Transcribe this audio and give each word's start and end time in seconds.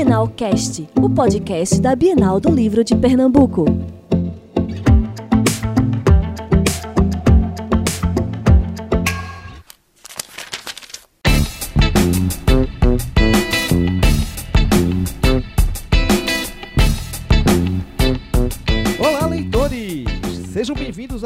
Bienal 0.00 0.28
Cast, 0.28 0.88
o 0.98 1.10
podcast 1.10 1.78
da 1.78 1.94
Bienal 1.94 2.40
do 2.40 2.50
Livro 2.50 2.82
de 2.82 2.96
Pernambuco. 2.96 3.66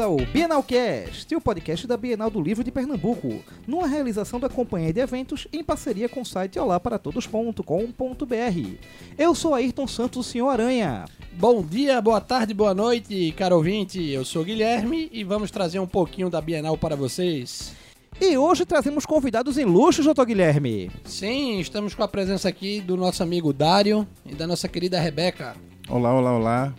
Ao 0.05 0.17
Bienalcast, 0.17 1.35
o 1.35 1.41
podcast 1.41 1.87
da 1.87 1.97
Bienal 1.97 2.29
do 2.29 2.39
Livro 2.39 2.63
de 2.63 2.69
Pernambuco, 2.69 3.43
numa 3.65 3.87
realização 3.87 4.39
da 4.39 4.47
Companhia 4.47 4.93
de 4.93 4.99
Eventos 4.99 5.47
em 5.51 5.63
parceria 5.63 6.07
com 6.07 6.21
o 6.21 6.25
site 6.25 6.59
olaparatodos.com.br. 6.59 8.75
Eu 9.17 9.33
sou 9.33 9.55
Ayrton 9.55 9.87
Santos, 9.87 10.27
o 10.27 10.29
Senhor 10.29 10.47
Aranha. 10.47 11.05
Bom 11.33 11.63
dia, 11.63 11.99
boa 12.01 12.21
tarde, 12.21 12.53
boa 12.53 12.75
noite, 12.75 13.33
caro 13.35 13.55
ouvinte. 13.55 14.11
Eu 14.11 14.23
sou 14.23 14.43
o 14.43 14.45
Guilherme 14.45 15.09
e 15.11 15.23
vamos 15.23 15.49
trazer 15.49 15.79
um 15.79 15.87
pouquinho 15.87 16.29
da 16.29 16.39
Bienal 16.39 16.77
para 16.77 16.95
vocês. 16.95 17.73
E 18.21 18.37
hoje 18.37 18.63
trazemos 18.63 19.07
convidados 19.07 19.57
em 19.57 19.65
luxo, 19.65 20.03
Dr. 20.03 20.25
Guilherme. 20.25 20.91
Sim, 21.03 21.59
estamos 21.59 21.95
com 21.95 22.03
a 22.03 22.07
presença 22.07 22.47
aqui 22.47 22.79
do 22.79 22.95
nosso 22.95 23.23
amigo 23.23 23.51
Dário 23.51 24.07
e 24.23 24.35
da 24.35 24.45
nossa 24.45 24.67
querida 24.67 24.99
Rebeca. 24.99 25.55
Olá, 25.89 26.13
olá, 26.13 26.37
olá. 26.37 26.73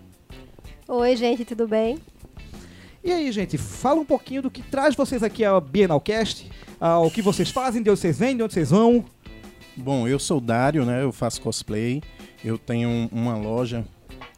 Oi, 0.86 1.16
gente, 1.16 1.44
tudo 1.44 1.66
bem? 1.66 1.98
E 3.06 3.12
aí, 3.12 3.30
gente, 3.30 3.56
fala 3.56 4.00
um 4.00 4.04
pouquinho 4.04 4.42
do 4.42 4.50
que 4.50 4.60
traz 4.62 4.96
vocês 4.96 5.22
aqui 5.22 5.44
ao 5.44 5.60
Bienalcast, 5.60 6.50
ao 6.80 7.08
que 7.08 7.22
vocês 7.22 7.50
fazem, 7.50 7.80
de 7.80 7.88
onde 7.88 8.00
vocês 8.00 8.18
vêm, 8.18 8.36
de 8.36 8.42
onde 8.42 8.52
vocês 8.52 8.70
vão. 8.70 9.04
Bom, 9.76 10.08
eu 10.08 10.18
sou 10.18 10.38
o 10.38 10.40
Dário, 10.40 10.84
né? 10.84 11.02
Eu 11.04 11.12
faço 11.12 11.40
cosplay. 11.40 12.02
Eu 12.44 12.58
tenho 12.58 12.88
um- 12.88 13.08
uma 13.12 13.36
loja 13.36 13.84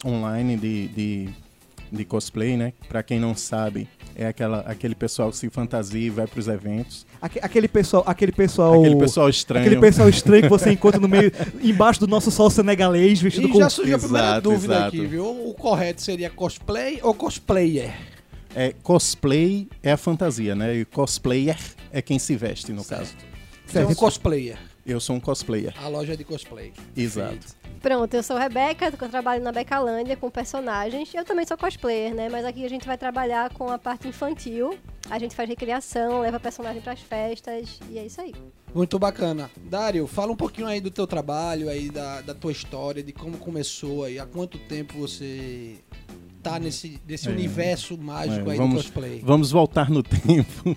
online 0.05 0.57
de, 0.59 0.89
de, 0.89 1.29
de 1.91 2.05
cosplay, 2.05 2.59
né? 2.59 2.75
Pra 2.91 3.03
quem 3.03 3.19
não 3.19 3.35
sabe, 3.35 3.89
é 4.15 4.27
aquela, 4.27 4.61
aquele 4.61 4.95
pessoal 4.95 5.31
que 5.31 5.39
se 5.39 5.49
fantasia 5.49 6.07
e 6.07 6.11
vai 6.11 6.27
pros 6.27 6.47
eventos. 6.47 7.07
Aque- 7.23 7.41
Aquele 7.41 7.69
pessoal, 7.69 8.05
aquele 8.07 8.33
pessoal, 8.33 8.81
Aquele 8.81 8.97
pessoal 8.97 9.31
estranho. 9.31 9.65
aquele 9.67 9.81
pessoal 9.81 10.09
estranho 10.11 10.43
que 10.43 10.49
você 10.51 10.73
encontra 10.73 11.01
no 11.01 11.09
meio, 11.09 11.33
embaixo 11.63 12.01
do 12.01 12.07
nosso 12.07 12.31
sol 12.31 12.51
senegalês, 12.51 13.19
vestido 13.21 13.49
E 13.49 13.53
com 13.53 13.59
já 13.61 13.71
surgiu 13.71 13.97
a 13.97 13.99
primeira 13.99 14.27
Exato, 14.27 14.43
dúvida 14.51 14.75
exato. 14.75 14.89
aqui, 14.89 15.07
viu? 15.07 15.25
O 15.49 15.55
correto 15.55 16.03
seria 16.03 16.29
cosplay 16.29 16.99
ou 17.03 17.15
cosplayer? 17.15 17.95
É, 18.59 18.73
cosplay 18.83 19.69
é 19.85 19.93
a 19.93 19.97
fantasia, 19.97 20.53
né? 20.53 20.79
E 20.79 20.85
cosplayer 20.85 21.57
é 21.93 22.03
quem 22.03 22.19
se 22.19 22.35
veste, 22.35 22.73
no 22.73 22.85
caso. 22.85 23.15
Você 23.65 23.79
é 23.79 23.87
um 23.87 23.95
cosplayer. 23.95 24.59
Eu 24.85 24.99
sou 24.99 25.15
um 25.15 25.21
cosplayer. 25.21 25.73
A 25.81 25.87
loja 25.87 26.17
de 26.17 26.25
cosplay. 26.25 26.73
Exato. 26.97 27.35
Perfeito. 27.35 27.57
Pronto, 27.81 28.13
eu 28.13 28.23
sou 28.25 28.37
a 28.37 28.41
Rebeca, 28.41 28.87
eu 28.87 29.09
trabalho 29.09 29.45
na 29.45 29.53
Becalândia 29.53 30.17
com 30.17 30.29
personagens. 30.29 31.15
Eu 31.15 31.25
também 31.25 31.47
sou 31.47 31.57
cosplayer, 31.57 32.13
né? 32.13 32.29
Mas 32.29 32.45
aqui 32.45 32.65
a 32.65 32.69
gente 32.69 32.85
vai 32.85 32.99
trabalhar 32.99 33.49
com 33.55 33.71
a 33.71 33.79
parte 33.79 34.09
infantil. 34.09 34.77
A 35.09 35.21
gente 35.21 35.37
faz 35.37 35.49
recriação, 35.49 36.21
leva 36.21 36.41
personagem 36.41 36.83
pras 36.83 36.99
festas 36.99 37.79
e 37.89 37.97
é 37.97 38.07
isso 38.07 38.21
aí. 38.21 38.35
Muito 38.75 38.99
bacana. 38.99 39.49
Dário, 39.57 40.05
fala 40.09 40.33
um 40.33 40.37
pouquinho 40.37 40.67
aí 40.67 40.81
do 40.81 40.91
teu 40.91 41.07
trabalho, 41.07 41.69
aí 41.69 41.91
da, 41.91 42.23
da 42.23 42.35
tua 42.35 42.51
história, 42.51 43.05
de 43.05 43.13
como 43.13 43.39
começou 43.39 44.03
aí, 44.03 44.19
há 44.19 44.27
quanto 44.27 44.59
tempo 44.59 44.99
você 44.99 45.79
tá 46.43 46.59
nesse, 46.59 47.01
nesse 47.07 47.29
É. 47.29 47.31
universo 47.33 47.97
mágico 47.99 48.49
É, 48.49 48.53
aí 48.53 48.59
vamos- 48.59 48.75
do 48.75 48.83
cosplay. 48.83 49.21
Vamos 49.25 49.51
voltar 49.51 49.91
no 49.91 50.03
tempo. 50.05 50.77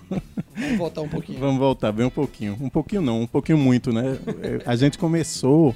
Vamos 0.56 0.78
voltar 0.78 1.00
um 1.02 1.08
pouquinho. 1.08 1.38
Vamos 1.38 1.58
voltar 1.58 1.92
bem 1.92 2.06
um 2.06 2.10
pouquinho. 2.10 2.56
Um 2.60 2.68
pouquinho 2.68 3.02
não, 3.02 3.22
um 3.22 3.26
pouquinho 3.26 3.58
muito, 3.58 3.92
né? 3.92 4.18
É, 4.42 4.62
A 4.66 4.76
gente 4.76 4.98
começou, 4.98 5.74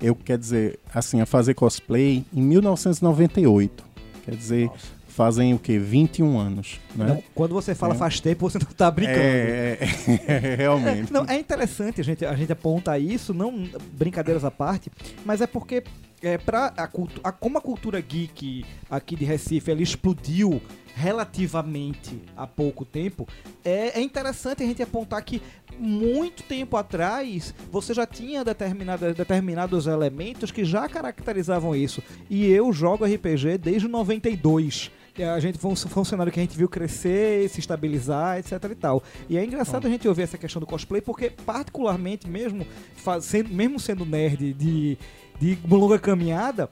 eu 0.00 0.14
quer 0.14 0.38
dizer, 0.38 0.78
assim, 0.94 1.20
a 1.20 1.26
fazer 1.26 1.54
cosplay 1.54 2.24
em 2.34 2.40
1998. 2.42 3.84
Quer 4.24 4.34
dizer, 4.34 4.70
fazem 5.08 5.54
o 5.54 5.58
quê? 5.58 5.78
21 5.78 6.38
anos, 6.38 6.78
né? 6.94 7.06
Não, 7.06 7.22
quando 7.34 7.54
você 7.54 7.74
fala 7.74 7.94
É. 7.94 7.96
faz 7.96 8.20
tempo, 8.20 8.48
você 8.50 8.58
não 8.58 8.66
tá 8.66 8.90
brincando. 8.90 9.18
É, 9.18 9.78
é, 10.26 10.56
realmente. 10.58 11.12
Não, 11.12 11.24
é 11.26 11.38
interessante 11.38 12.00
a 12.00 12.04
gente, 12.04 12.24
a 12.24 12.34
gente 12.34 12.52
apontar 12.52 13.00
isso, 13.00 13.32
não 13.32 13.68
brincadeiras 13.92 14.44
à 14.44 14.50
parte, 14.50 14.90
mas 15.24 15.40
é 15.40 15.46
porque 15.46 15.82
é, 16.22 16.38
pra 16.38 16.66
a, 16.76 16.86
cultu- 16.86 17.20
a- 17.22 17.32
como 17.32 17.58
a 17.58 17.60
cultura 17.60 18.00
geek 18.00 18.64
aqui 18.90 19.16
de 19.16 19.24
Recife 19.24 19.70
ela 19.70 19.82
explodiu 19.82 20.60
relativamente 20.94 22.18
há 22.36 22.46
pouco 22.46 22.84
tempo, 22.84 23.28
é, 23.64 23.98
é 23.98 24.02
interessante 24.02 24.62
a 24.62 24.66
gente 24.66 24.82
apontar 24.82 25.22
que 25.22 25.42
muito 25.78 26.42
tempo 26.42 26.76
atrás 26.76 27.54
você 27.70 27.92
já 27.92 28.06
tinha 28.06 28.42
determinada, 28.44 29.12
determinados 29.12 29.86
elementos 29.86 30.50
que 30.50 30.64
já 30.64 30.88
caracterizavam 30.88 31.74
isso. 31.76 32.02
E 32.30 32.46
eu 32.46 32.72
jogo 32.72 33.04
RPG 33.04 33.58
desde 33.58 33.88
92. 33.88 34.90
E 35.18 35.22
A 35.22 35.40
gente 35.40 35.56
foi 35.58 35.70
um 35.70 35.76
funcionário 35.76 36.30
que 36.32 36.38
a 36.38 36.42
gente 36.42 36.56
viu 36.56 36.68
crescer, 36.68 37.48
se 37.48 37.58
estabilizar, 37.60 38.38
etc 38.38 38.52
e 38.70 38.74
tal. 38.74 39.02
E 39.30 39.36
é 39.38 39.44
engraçado 39.44 39.86
a 39.86 39.90
gente 39.90 40.06
ouvir 40.06 40.22
essa 40.22 40.36
questão 40.38 40.60
do 40.60 40.66
cosplay, 40.66 41.00
porque 41.00 41.30
particularmente, 41.30 42.28
mesmo, 42.28 42.66
fazendo, 42.94 43.48
mesmo 43.50 43.80
sendo 43.80 44.04
nerd 44.04 44.52
de, 44.52 44.98
de 45.40 45.58
uma 45.64 45.76
longa 45.76 45.98
caminhada, 45.98 46.68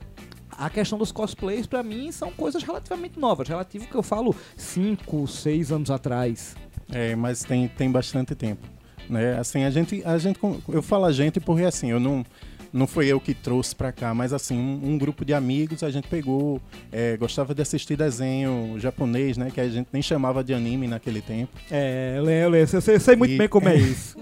a 0.51 0.71
questão 0.71 0.97
dos 0.99 1.11
cosplays, 1.13 1.67
pra 1.67 1.83
mim, 1.83 2.11
são 2.13 2.31
coisas 2.31 2.63
relativamente 2.63 3.19
novas. 3.19 3.49
Relativo 3.49 3.87
que 3.87 3.95
eu 3.95 4.03
falo 4.03 4.35
5, 4.57 5.27
6 5.27 5.73
anos 5.73 5.91
atrás. 5.91 6.57
É, 6.93 7.17
mas 7.17 7.43
tem, 7.43 7.67
tem 7.69 7.91
bastante 7.91 8.35
tempo. 8.35 8.67
Né? 9.09 9.37
Assim, 9.39 9.65
a 9.65 9.71
gente, 9.71 10.03
a 10.05 10.17
gente, 10.19 10.39
eu 10.69 10.83
falo 10.83 11.05
a 11.07 11.13
gente 11.13 11.41
porque 11.41 11.65
assim, 11.65 11.91
eu 11.91 11.99
não, 12.01 12.25
não 12.73 12.87
foi 12.87 13.07
eu 13.07 13.21
que 13.21 13.35
trouxe 13.35 13.75
pra 13.75 13.91
cá, 13.93 14.15
mas 14.15 14.33
assim, 14.33 14.57
um, 14.59 14.93
um 14.93 14.99
grupo 14.99 15.25
de 15.25 15.35
amigos 15.35 15.83
a 15.83 15.91
gente 15.91 16.09
pegou, 16.09 16.61
é, 16.93 17.17
gostava 17.17 17.55
de 17.55 17.61
assistir 17.61 17.97
desenho 17.97 18.79
japonês, 18.79 19.37
né? 19.37 19.51
Que 19.53 19.61
a 19.61 19.69
gente 19.69 19.89
nem 19.93 20.01
chamava 20.03 20.43
de 20.45 20.55
anime 20.55 20.87
naquele 20.87 21.21
tempo. 21.21 21.53
É, 21.71 22.15
eu 22.19 22.31
eu. 22.31 22.55
Eu 22.55 23.01
sei, 23.01 23.17
muito 23.17 23.33
E- 23.33 23.39
bem 23.39 23.49
como 23.49 23.69
é 23.69 23.77
isso. 23.77 24.17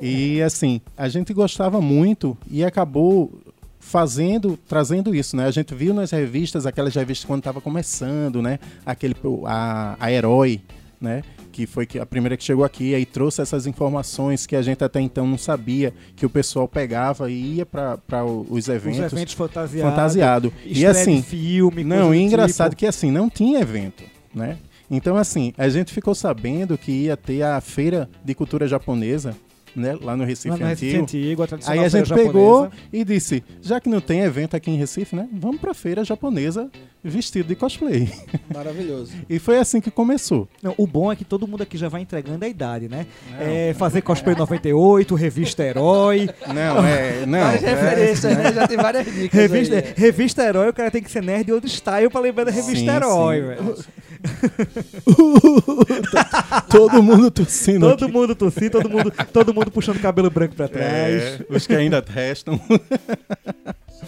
E 0.00 0.40
assim, 0.42 0.80
a 0.96 1.08
gente 1.08 1.32
gostava 1.34 1.80
muito 1.80 2.36
e 2.48 2.62
acabou 2.64 3.40
fazendo, 3.88 4.58
trazendo 4.68 5.14
isso, 5.14 5.34
né? 5.34 5.46
A 5.46 5.50
gente 5.50 5.74
viu 5.74 5.94
nas 5.94 6.10
revistas, 6.10 6.66
aquelas 6.66 6.94
revistas 6.94 7.24
quando 7.24 7.40
estava 7.40 7.58
começando, 7.58 8.42
né? 8.42 8.58
Aquele 8.84 9.16
a, 9.46 9.96
a 9.98 10.12
Herói, 10.12 10.60
né? 11.00 11.22
Que 11.50 11.66
foi 11.66 11.88
a 11.98 12.04
primeira 12.04 12.36
que 12.36 12.44
chegou 12.44 12.64
aqui, 12.66 12.94
aí 12.94 13.06
trouxe 13.06 13.40
essas 13.40 13.66
informações 13.66 14.46
que 14.46 14.54
a 14.54 14.60
gente 14.60 14.84
até 14.84 15.00
então 15.00 15.26
não 15.26 15.38
sabia, 15.38 15.94
que 16.14 16.26
o 16.26 16.30
pessoal 16.30 16.68
pegava 16.68 17.30
e 17.30 17.56
ia 17.56 17.66
para 17.66 17.98
os 18.24 18.68
eventos, 18.68 18.98
Os 19.06 19.12
eventos 19.12 19.34
fantasiados. 19.34 19.90
fantasiado. 19.90 20.52
E 20.66 20.84
assim, 20.84 21.22
filme, 21.22 21.82
não, 21.82 22.14
e 22.14 22.18
do 22.18 22.24
engraçado 22.26 22.70
tipo. 22.70 22.80
que 22.80 22.86
assim, 22.86 23.10
não 23.10 23.30
tinha 23.30 23.58
evento, 23.60 24.04
né? 24.34 24.58
Então 24.90 25.16
assim, 25.16 25.54
a 25.56 25.68
gente 25.70 25.94
ficou 25.94 26.14
sabendo 26.14 26.76
que 26.76 26.92
ia 26.92 27.16
ter 27.16 27.42
a 27.42 27.58
feira 27.60 28.08
de 28.22 28.34
cultura 28.34 28.68
japonesa, 28.68 29.34
né, 29.74 29.96
lá 30.00 30.16
no 30.16 30.24
Recife 30.24 30.48
Lá 30.50 30.56
no 30.56 30.66
Recife 30.66 30.96
Antigo. 30.96 31.42
Antigo, 31.42 31.42
a 31.42 31.72
Aí 31.72 31.78
a 31.78 31.90
feira 31.90 32.06
gente 32.06 32.14
pegou 32.14 32.70
e 32.92 33.04
disse, 33.04 33.42
já 33.62 33.80
que 33.80 33.88
não 33.88 34.00
tem 34.00 34.20
evento 34.20 34.56
aqui 34.56 34.70
em 34.70 34.76
Recife, 34.76 35.14
né, 35.14 35.28
vamos 35.32 35.60
pra 35.60 35.74
feira 35.74 36.04
japonesa 36.04 36.70
vestido 37.02 37.48
de 37.48 37.54
cosplay. 37.54 38.08
Maravilhoso. 38.52 39.12
E 39.28 39.38
foi 39.38 39.58
assim 39.58 39.80
que 39.80 39.90
começou. 39.90 40.48
Não, 40.62 40.74
o 40.76 40.86
bom 40.86 41.12
é 41.12 41.16
que 41.16 41.24
todo 41.24 41.46
mundo 41.46 41.62
aqui 41.62 41.76
já 41.76 41.88
vai 41.88 42.00
entregando 42.00 42.44
a 42.44 42.48
idade, 42.48 42.88
né? 42.88 43.06
É, 43.38 43.74
fazer 43.74 44.00
cosplay 44.00 44.34
98, 44.34 45.14
revista 45.14 45.62
Herói. 45.62 46.28
Não, 46.46 46.84
é, 46.84 47.26
não. 47.26 47.38
É, 47.38 47.56
referências, 47.56 48.36
né? 48.36 48.52
Já 48.52 48.66
tem 48.66 48.76
várias 48.76 49.04
dicas 49.04 49.38
Revista, 49.38 49.76
aí. 49.76 49.94
revista 49.96 50.42
Herói, 50.42 50.68
o 50.68 50.72
cara 50.72 50.90
tem 50.90 51.02
que 51.02 51.10
ser 51.10 51.22
nerd 51.22 51.52
old 51.52 51.68
style 51.68 52.08
pra 52.08 52.20
lembrar 52.20 52.44
da 52.44 52.50
revista 52.50 52.78
Sim, 52.78 52.88
Herói, 52.90 53.40
sim. 53.40 53.46
velho. 53.46 53.76
Todo 56.70 57.02
mundo 57.02 57.30
tossindo 57.30 57.88
Todo 57.90 58.04
aqui. 58.04 58.12
mundo 58.12 58.34
tossindo, 58.34 58.70
todo 58.70 58.90
mundo, 58.90 59.12
todo 59.32 59.54
mundo 59.54 59.70
puxando 59.70 60.00
cabelo 60.00 60.30
branco 60.30 60.54
pra 60.54 60.68
trás. 60.68 61.22
É, 61.22 61.46
os 61.48 61.66
que 61.66 61.74
ainda 61.74 62.04
restam. 62.06 62.60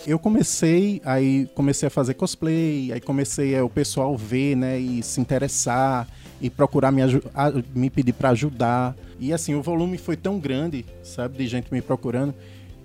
Eu 0.06 0.18
comecei, 0.18 1.00
aí 1.04 1.48
comecei 1.54 1.86
a 1.86 1.90
fazer 1.90 2.14
cosplay, 2.14 2.92
aí 2.92 3.00
comecei 3.00 3.54
é, 3.54 3.62
o 3.62 3.68
pessoal 3.68 4.16
ver, 4.16 4.56
né, 4.56 4.78
e 4.78 5.02
se 5.02 5.20
interessar 5.20 6.08
e 6.40 6.48
procurar 6.48 6.90
me, 6.90 7.02
a- 7.02 7.52
me 7.74 7.90
pedir 7.90 8.12
para 8.12 8.30
ajudar. 8.30 8.96
E 9.18 9.32
assim, 9.32 9.54
o 9.54 9.62
volume 9.62 9.98
foi 9.98 10.16
tão 10.16 10.38
grande, 10.38 10.86
sabe, 11.02 11.38
de 11.38 11.46
gente 11.46 11.72
me 11.72 11.82
procurando, 11.82 12.34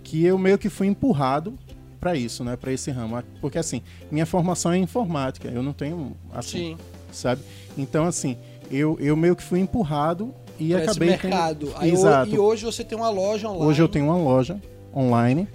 que 0.03 0.25
eu 0.25 0.37
meio 0.37 0.57
que 0.57 0.69
fui 0.69 0.87
empurrado 0.87 1.53
para 1.99 2.15
isso, 2.15 2.43
né, 2.43 2.55
para 2.55 2.71
esse 2.71 2.91
ramo, 2.91 3.21
porque 3.39 3.57
assim, 3.57 3.81
minha 4.11 4.25
formação 4.25 4.71
é 4.71 4.77
informática, 4.77 5.47
eu 5.47 5.63
não 5.63 5.73
tenho 5.73 6.15
assim, 6.33 6.57
Sim, 6.57 6.77
sabe? 7.15 7.41
Então 7.77 8.05
assim, 8.05 8.37
eu, 8.71 8.97
eu 8.99 9.15
meio 9.15 9.35
que 9.35 9.43
fui 9.43 9.59
empurrado 9.59 10.33
e 10.59 10.69
pra 10.69 10.79
esse 10.79 10.89
acabei 10.91 11.09
mercado. 11.09 11.67
tendo... 11.67 11.77
Aí, 11.77 11.91
Exato. 11.91 12.33
E 12.33 12.39
hoje 12.39 12.63
você 12.65 12.83
tem 12.83 12.97
uma 12.97 13.09
loja 13.09 13.49
online. 13.49 13.65
Hoje 13.65 13.81
eu 13.81 13.87
tenho 13.87 14.05
uma 14.05 14.17
loja 14.17 14.59
online 14.95 15.47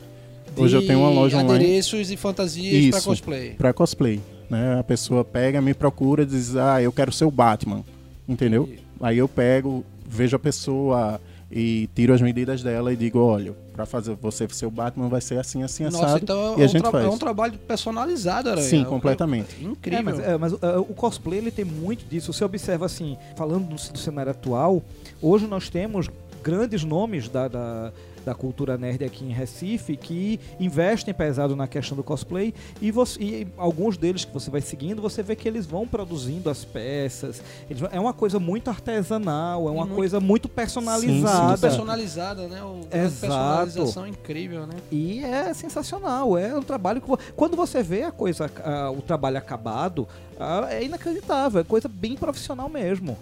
hoje 0.57 0.77
eu 0.77 0.87
tenho 0.87 1.01
uma 1.01 1.11
loja 1.11 1.39
online. 1.39 1.65
adereços 1.65 2.11
e 2.11 2.17
fantasias 2.17 2.97
Isso. 2.97 3.09
cosplay. 3.09 3.51
pra 3.51 3.73
cosplay. 3.73 4.21
Né? 4.49 4.79
A 4.79 4.83
pessoa 4.85 5.25
pega, 5.25 5.61
me 5.61 5.75
procura, 5.75 6.27
diz: 6.27 6.57
Ah, 6.57 6.83
eu 6.83 6.93
quero 6.93 7.13
ser 7.13 7.25
o 7.25 7.31
Batman. 7.31 7.85
Entendeu? 8.29 8.69
Aí 9.01 9.19
eu 9.19 9.29
pego, 9.29 9.85
vejo 10.07 10.37
a 10.37 10.39
pessoa, 10.39 11.21
e 11.51 11.89
tiro 11.95 12.13
as 12.15 12.21
medidas 12.21 12.63
dela 12.63 12.93
e 12.93 12.97
digo, 12.97 13.19
olha, 13.19 13.53
para 13.73 13.85
fazer 13.85 14.15
você 14.21 14.47
ser 14.51 14.67
o 14.67 14.71
Batman 14.71 15.09
vai 15.09 15.21
ser 15.21 15.39
assim, 15.39 15.63
assim, 15.63 15.85
assado. 15.85 16.03
Nossa, 16.05 16.19
então 16.19 16.55
e 16.57 16.61
é, 16.61 16.65
a 16.65 16.67
um 16.67 16.69
gente 16.69 16.83
tra- 16.83 16.91
faz. 16.93 17.05
é 17.05 17.09
um 17.09 17.19
trabalho 17.19 17.59
personalizado, 17.67 18.51
Aranha. 18.51 18.67
Sim, 18.69 18.83
É- 18.83 18.85
completamente. 18.85 19.57
é 19.61 19.65
incrível. 19.65 19.99
É, 19.99 20.03
mas, 20.03 20.19
é, 20.21 20.37
mas, 20.39 20.53
é, 20.63 20.79
o 20.79 20.85
cosplay 20.95 21.39
ele 21.39 21.51
tem 21.51 21.65
muito 21.65 22.05
disso. 22.09 22.33
Você 22.33 22.45
observa 22.45 22.87
assim, 22.87 23.17
falando 23.37 23.65
do, 23.69 23.75
do 23.75 23.99
cenário 23.99 24.31
atual, 24.31 24.83
hoje 25.21 25.47
nós 25.47 25.69
temos 25.69 26.09
grandes 26.43 26.85
nomes 26.85 27.29
da, 27.29 27.49
da, 27.49 27.93
da 28.25 28.35
cultura 28.35 28.77
nerd 28.77 29.05
aqui 29.05 29.25
em 29.25 29.33
Recife 29.33 29.97
que 29.97 30.39
investem 30.59 31.13
pesado 31.15 31.57
na 31.57 31.67
questão 31.67 31.97
do 31.97 32.03
cosplay 32.03 32.53
e, 32.81 32.91
você, 32.91 33.21
e 33.21 33.49
alguns 33.57 33.97
deles 33.97 34.25
que 34.25 34.33
você 34.33 34.51
vai 34.51 34.61
seguindo, 34.61 35.01
você 35.01 35.23
vê 35.23 35.35
que 35.35 35.49
eles 35.49 35.67
vão 35.67 35.87
produzindo 35.87 36.51
as 36.51 36.65
peças. 36.65 37.43
Eles 37.69 37.83
é 37.91 37.99
uma 38.01 38.13
coisa 38.13 38.39
muito 38.39 38.69
artesanal, 38.69 39.69
é 39.69 39.71
uma 39.71 39.85
muito- 39.85 39.95
coisa 39.97 40.21
muito 40.21 40.49
personalizada. 40.49 41.49
Muito 41.49 41.61
personalizada, 41.61 42.47
né? 42.49 42.63
O, 42.63 42.81
a 42.93 42.97
Exato. 42.99 43.21
personalização 43.21 44.05
é 44.05 44.09
incrível, 44.09 44.67
né? 44.67 44.75
E 44.91 45.21
é 45.25 45.53
sensacional, 45.55 46.37
é 46.37 46.57
um 46.57 46.63
trabalho 46.63 47.01
que 47.01 47.09
quando 47.35 47.57
você 47.57 47.83
vê 47.83 48.03
a 48.03 48.13
coisa, 48.13 48.51
ah, 48.65 48.91
o 48.91 49.01
trabalho 49.03 49.39
acabado, 49.39 50.07
ah, 50.39 50.67
é 50.71 50.85
inacreditável, 50.85 51.61
é 51.61 51.65
coisa 51.65 51.89
bem 51.89 52.17
profissional 52.17 52.69
mesmo. 52.69 53.17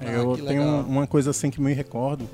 Ah, 0.00 0.04
eu 0.06 0.36
tenho 0.36 0.44
legal. 0.64 0.80
uma 0.86 1.06
coisa 1.06 1.30
assim 1.30 1.50
que 1.50 1.60
me 1.60 1.72
recordo, 1.72 2.28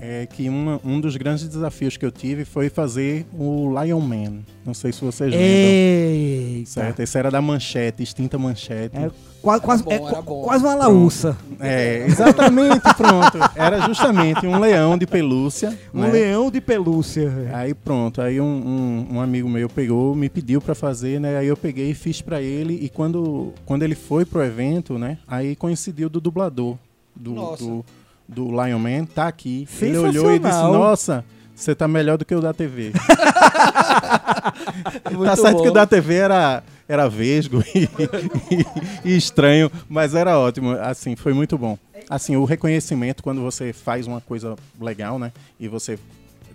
é 0.00 0.26
que 0.26 0.48
uma- 0.48 0.80
um 0.84 1.00
dos 1.00 1.16
grandes 1.16 1.46
desafios 1.48 1.96
que 1.96 2.04
eu 2.04 2.10
tive 2.12 2.44
foi 2.44 2.68
fazer 2.68 3.26
o 3.32 3.68
Lion 3.80 4.00
Man. 4.00 4.40
Não 4.64 4.74
sei 4.74 4.92
se 4.92 5.00
vocês 5.04 5.30
lembram. 5.30 5.46
Eita. 5.48 6.70
Certo, 6.70 7.00
esse 7.00 7.18
era 7.18 7.30
da 7.30 7.40
Manchete, 7.42 8.02
extinta 8.02 8.38
Manchete. 8.38 8.96
É, 8.96 9.10
quase, 9.42 9.62
quase, 9.62 9.82
bom, 9.82 9.92
é 9.92 10.22
quase 10.22 10.64
uma 10.64 10.74
laúça. 10.74 11.36
É, 11.60 12.06
exatamente, 12.06 12.80
pronto. 12.96 13.38
Era 13.54 13.80
justamente 13.80 14.46
um 14.46 14.58
leão 14.58 14.96
de 14.96 15.06
pelúcia. 15.06 15.78
Um 15.92 16.00
né? 16.00 16.10
leão 16.10 16.50
de 16.50 16.60
pelúcia. 16.60 17.50
Aí 17.52 17.74
pronto, 17.74 18.20
aí 18.22 18.40
um, 18.40 18.44
um- 18.44 19.16
um 19.16 19.20
amigo 19.20 19.48
meu 19.48 19.68
pegou, 19.68 20.14
me 20.14 20.28
pediu 20.28 20.60
pra 20.60 20.74
fazer, 20.74 21.20
né? 21.20 21.36
Aí 21.38 21.46
eu 21.46 21.56
peguei 21.56 21.90
e 21.90 21.94
fiz 21.94 22.20
pra 22.22 22.40
ele 22.40 22.78
e 22.82 22.88
quando, 22.88 23.52
quando 23.66 23.82
ele 23.82 23.94
foi 23.94 24.24
pro 24.24 24.42
evento, 24.42 24.98
né? 24.98 25.18
Aí 25.28 25.54
coincidiu 25.54 26.08
do 26.08 26.20
dublador 26.20 26.76
do, 27.14 27.32
Nossa. 27.32 27.62
do, 27.62 27.84
do 28.28 28.48
Lion 28.50 28.78
Man, 28.78 29.04
tá 29.06 29.28
aqui. 29.28 29.66
Ele 29.80 29.98
olhou 29.98 30.34
e 30.34 30.38
disse, 30.38 30.62
nossa, 30.62 31.24
você 31.54 31.74
tá 31.74 31.86
melhor 31.86 32.18
do 32.18 32.24
que 32.24 32.34
o 32.34 32.40
da 32.40 32.52
TV. 32.52 32.92
tá 35.24 35.36
certo 35.36 35.56
bom. 35.58 35.62
que 35.62 35.68
o 35.68 35.72
da 35.72 35.86
TV 35.86 36.14
era, 36.14 36.62
era 36.88 37.08
vesgo 37.08 37.62
e, 37.74 37.84
e- 37.84 39.08
e 39.12 39.16
estranho, 39.16 39.70
mas 39.88 40.14
era 40.14 40.38
ótimo. 40.38 40.72
Assim, 40.72 41.16
foi 41.16 41.32
muito 41.32 41.56
bom. 41.58 41.78
Assim, 42.08 42.36
o 42.36 42.44
reconhecimento 42.44 43.22
quando 43.22 43.40
você 43.40 43.72
faz 43.72 44.06
uma 44.06 44.20
coisa 44.20 44.56
legal, 44.80 45.18
né? 45.18 45.32
E 45.58 45.68
você, 45.68 45.98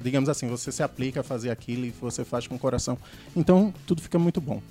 digamos 0.02 0.30
assim, 0.30 0.48
você 0.48 0.72
se 0.72 0.84
aplica 0.84 1.22
a 1.22 1.24
fazer 1.24 1.50
aquilo 1.50 1.86
e 1.86 1.94
você 2.02 2.24
faz 2.24 2.48
com 2.48 2.56
o 2.56 2.60
coração. 2.60 2.98
Então, 3.36 3.74
tudo 3.88 4.02
fica 4.02 4.20
muito 4.20 4.40
bom. 4.40 4.62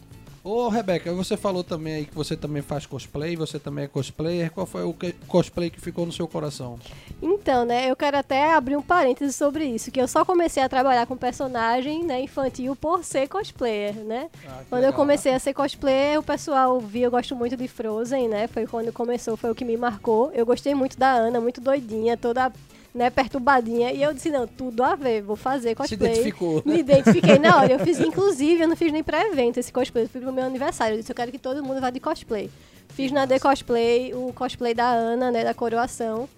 Ô, 0.51 0.69
Rebeca, 0.71 1.13
você 1.13 1.37
falou 1.37 1.63
também 1.63 1.93
aí 1.97 2.05
que 2.07 2.15
você 2.15 2.35
também 2.35 2.63
faz 2.63 2.87
cosplay, 2.87 3.37
você 3.37 3.59
também 3.59 3.85
é 3.85 3.87
cosplayer. 3.87 4.51
Qual 4.51 4.65
foi 4.65 4.83
o 4.83 4.95
que- 4.95 5.13
cosplay 5.27 5.69
que 5.69 5.79
ficou 5.79 6.07
no 6.07 6.13
seu 6.13 6.27
coração? 6.27 6.79
Então, 7.21 7.67
né, 7.67 7.91
eu 7.91 7.95
quero 7.95 8.17
até 8.17 8.55
abrir 8.55 8.75
um 8.75 8.81
parêntese 8.81 9.35
sobre 9.35 9.67
isso, 9.67 9.91
que 9.91 10.01
eu 10.01 10.09
só 10.09 10.25
comecei 10.25 10.63
a 10.63 10.69
trabalhar 10.69 11.05
com 11.07 11.19
personagem, 11.19 12.03
né, 12.03 12.23
infantil 12.23 12.75
por 12.75 13.05
ser 13.05 13.29
cosplayer, 13.29 13.95
né? 13.97 14.31
Ah, 14.47 14.63
Quando 14.71 14.85
eu 14.85 14.87
legal. 14.89 14.93
comecei 14.95 15.35
a 15.35 15.39
ser 15.39 15.53
cosplayer, 15.53 16.19
o 16.19 16.23
pessoal 16.23 16.81
via, 16.81 17.05
eu 17.05 17.11
gosto 17.11 17.37
muito 17.37 17.55
de 17.55 17.69
Frozen, 17.69 18.27
né? 18.29 18.47
Foi 18.49 18.67
quando 18.67 18.91
começou, 18.91 19.37
foi 19.37 19.51
o 19.51 19.55
que 19.55 19.67
me 19.67 19.77
marcou. 19.77 20.33
Eu 20.33 20.47
gostei 20.47 20.75
muito 20.75 20.99
da 20.99 21.11
Ana, 21.13 21.43
muito 21.43 21.61
doidinha, 21.61 22.17
toda, 22.17 22.51
né, 22.99 23.09
perturbadinha. 23.11 23.93
E 23.93 24.03
eu 24.03 24.13
disse, 24.13 24.29
não, 24.31 24.47
tudo 24.47 24.83
a 24.83 24.95
ver, 24.95 25.23
vou 25.23 25.37
fazer 25.37 25.71
Se 25.71 25.75
cosplay. 25.77 26.11
identificou. 26.11 26.57
né? 26.57 26.63
Me 26.75 26.79
identifiquei 26.81 27.39
na 27.39 27.57
hora. 27.57 27.73
Eu 27.73 27.79
fiz, 27.79 27.99
inclusive, 28.01 28.63
eu 28.63 28.69
não 28.69 28.77
fiz 28.77 28.93
nem 28.93 29.03
pra 29.03 29.25
evento 29.27 29.59
esse 29.59 29.73
cosplay, 29.73 30.05
eu 30.05 30.09
fiz 30.09 30.23
pro 30.23 30.33
meu 30.33 30.45
aniversário. 30.45 30.95
Eu 30.95 30.99
disse, 30.99 31.11
eu 31.13 31.17
quero 31.17 31.31
que 31.33 31.39
todo 31.39 31.63
mundo 31.65 31.81
vá 31.81 31.91
de 31.91 32.01
cosplay. 32.01 32.51
Fiz 32.91 33.13
na 33.13 33.27
The 33.27 33.39
Cosplay 33.39 34.13
o 34.15 34.33
cosplay 34.35 34.75
da 34.75 34.89
Ana, 34.91 35.31
né, 35.31 35.45
da 35.45 35.55
coroação. 35.55 36.29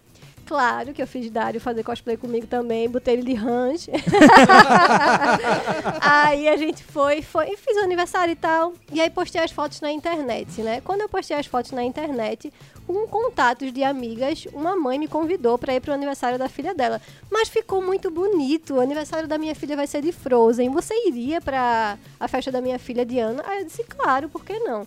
Claro 0.50 0.92
que 0.92 1.00
eu 1.00 1.06
fiz 1.06 1.30
Dário 1.30 1.60
fazer 1.60 1.84
cosplay 1.84 2.16
comigo 2.16 2.44
também, 2.44 2.90
botei 2.90 3.14
ele 3.14 3.22
de 3.22 3.34
range. 3.34 3.88
aí 6.02 6.48
a 6.48 6.56
gente 6.56 6.82
foi, 6.82 7.22
foi, 7.22 7.56
fiz 7.56 7.76
o 7.76 7.84
aniversário 7.84 8.32
e 8.32 8.34
tal. 8.34 8.72
E 8.92 9.00
aí 9.00 9.08
postei 9.08 9.40
as 9.40 9.52
fotos 9.52 9.80
na 9.80 9.92
internet, 9.92 10.60
né? 10.60 10.80
Quando 10.80 11.02
eu 11.02 11.08
postei 11.08 11.36
as 11.36 11.46
fotos 11.46 11.70
na 11.70 11.84
internet, 11.84 12.52
com 12.84 13.06
contatos 13.06 13.72
de 13.72 13.84
amigas, 13.84 14.48
uma 14.52 14.74
mãe 14.74 14.98
me 14.98 15.06
convidou 15.06 15.56
para 15.56 15.72
ir 15.72 15.80
pro 15.80 15.94
aniversário 15.94 16.36
da 16.36 16.48
filha 16.48 16.74
dela. 16.74 17.00
Mas 17.30 17.48
ficou 17.48 17.80
muito 17.80 18.10
bonito. 18.10 18.74
O 18.74 18.80
aniversário 18.80 19.28
da 19.28 19.38
minha 19.38 19.54
filha 19.54 19.76
vai 19.76 19.86
ser 19.86 20.02
de 20.02 20.10
Frozen. 20.10 20.68
Você 20.70 20.94
iria 21.06 21.40
pra 21.40 21.96
a 22.18 22.26
festa 22.26 22.50
da 22.50 22.60
minha 22.60 22.80
filha 22.80 23.06
Diana? 23.06 23.40
Aí 23.46 23.60
eu 23.60 23.66
disse, 23.66 23.84
claro, 23.84 24.28
por 24.28 24.44
que 24.44 24.58
não? 24.58 24.84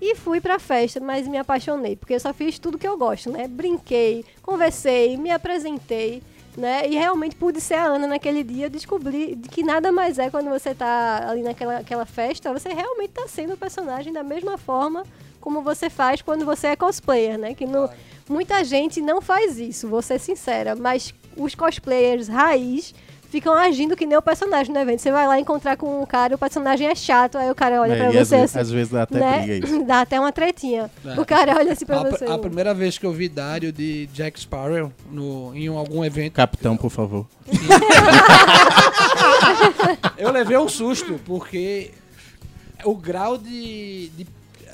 E 0.00 0.14
fui 0.14 0.40
pra 0.40 0.58
festa, 0.58 0.98
mas 0.98 1.28
me 1.28 1.36
apaixonei, 1.36 1.94
porque 1.94 2.14
eu 2.14 2.20
só 2.20 2.32
fiz 2.32 2.58
tudo 2.58 2.78
que 2.78 2.88
eu 2.88 2.96
gosto, 2.96 3.30
né? 3.30 3.46
Brinquei, 3.46 4.24
conversei, 4.42 5.16
me 5.16 5.30
apresentei, 5.30 6.22
né? 6.56 6.88
E 6.88 6.94
realmente 6.94 7.36
pude 7.36 7.60
ser 7.60 7.74
a 7.74 7.84
Ana 7.84 8.06
naquele 8.06 8.42
dia. 8.42 8.70
Descobri 8.70 9.36
que 9.50 9.62
nada 9.62 9.92
mais 9.92 10.18
é 10.18 10.30
quando 10.30 10.48
você 10.48 10.74
tá 10.74 11.28
ali 11.28 11.42
naquela 11.42 11.78
aquela 11.78 12.06
festa, 12.06 12.52
você 12.52 12.70
realmente 12.70 13.10
tá 13.10 13.28
sendo 13.28 13.54
o 13.54 13.56
personagem 13.58 14.12
da 14.12 14.22
mesma 14.22 14.56
forma 14.56 15.04
como 15.40 15.62
você 15.62 15.88
faz 15.88 16.22
quando 16.22 16.44
você 16.44 16.68
é 16.68 16.76
cosplayer, 16.76 17.38
né? 17.38 17.54
Que 17.54 17.66
não, 17.66 17.88
muita 18.28 18.62
gente 18.64 19.00
não 19.00 19.20
faz 19.20 19.58
isso, 19.58 19.88
vou 19.88 20.02
ser 20.02 20.18
sincera, 20.18 20.74
mas 20.76 21.14
os 21.36 21.54
cosplayers 21.54 22.28
raiz 22.28 22.94
ficam 23.30 23.54
agindo 23.54 23.96
que 23.96 24.04
nem 24.04 24.18
o 24.18 24.22
personagem 24.22 24.74
no 24.74 24.80
evento. 24.80 25.00
Você 25.00 25.10
vai 25.12 25.26
lá 25.26 25.38
encontrar 25.38 25.76
com 25.76 26.02
um 26.02 26.06
cara, 26.06 26.34
o 26.34 26.38
personagem 26.38 26.88
é 26.88 26.94
chato, 26.94 27.38
aí 27.38 27.50
o 27.50 27.54
cara 27.54 27.80
olha 27.80 27.92
É, 27.92 27.96
pra 27.96 28.06
às, 28.08 28.12
você 28.12 28.18
vezes, 28.36 28.50
assim 28.50 28.58
às 28.58 28.70
vezes 28.70 28.92
dá 28.92 29.02
até 29.02 29.18
né? 29.18 29.38
briga 29.42 29.66
isso. 29.66 29.84
Dá 29.84 30.00
até 30.02 30.20
uma 30.20 30.32
tretinha. 30.32 30.90
É. 31.04 31.20
O 31.20 31.24
cara 31.24 31.56
olha 31.56 31.72
assim 31.72 31.86
pra 31.86 32.00
A, 32.00 32.10
você. 32.10 32.24
a 32.26 32.38
primeira 32.38 32.74
vez 32.74 32.98
que 32.98 33.06
eu 33.06 33.12
vi 33.12 33.28
Dario 33.28 33.72
de 33.72 34.06
Jack 34.08 34.38
Sparrow 34.40 34.92
no, 35.10 35.54
em 35.54 35.68
algum 35.68 36.04
evento, 36.04 36.34
Capitão, 36.34 36.76
por 36.76 36.90
favor. 36.90 37.26
eu 40.18 40.30
levei 40.30 40.56
um 40.56 40.68
susto, 40.68 41.18
porque 41.24 41.90
o 42.84 42.94
grau 42.94 43.36
de. 43.38 44.08
de 44.10 44.26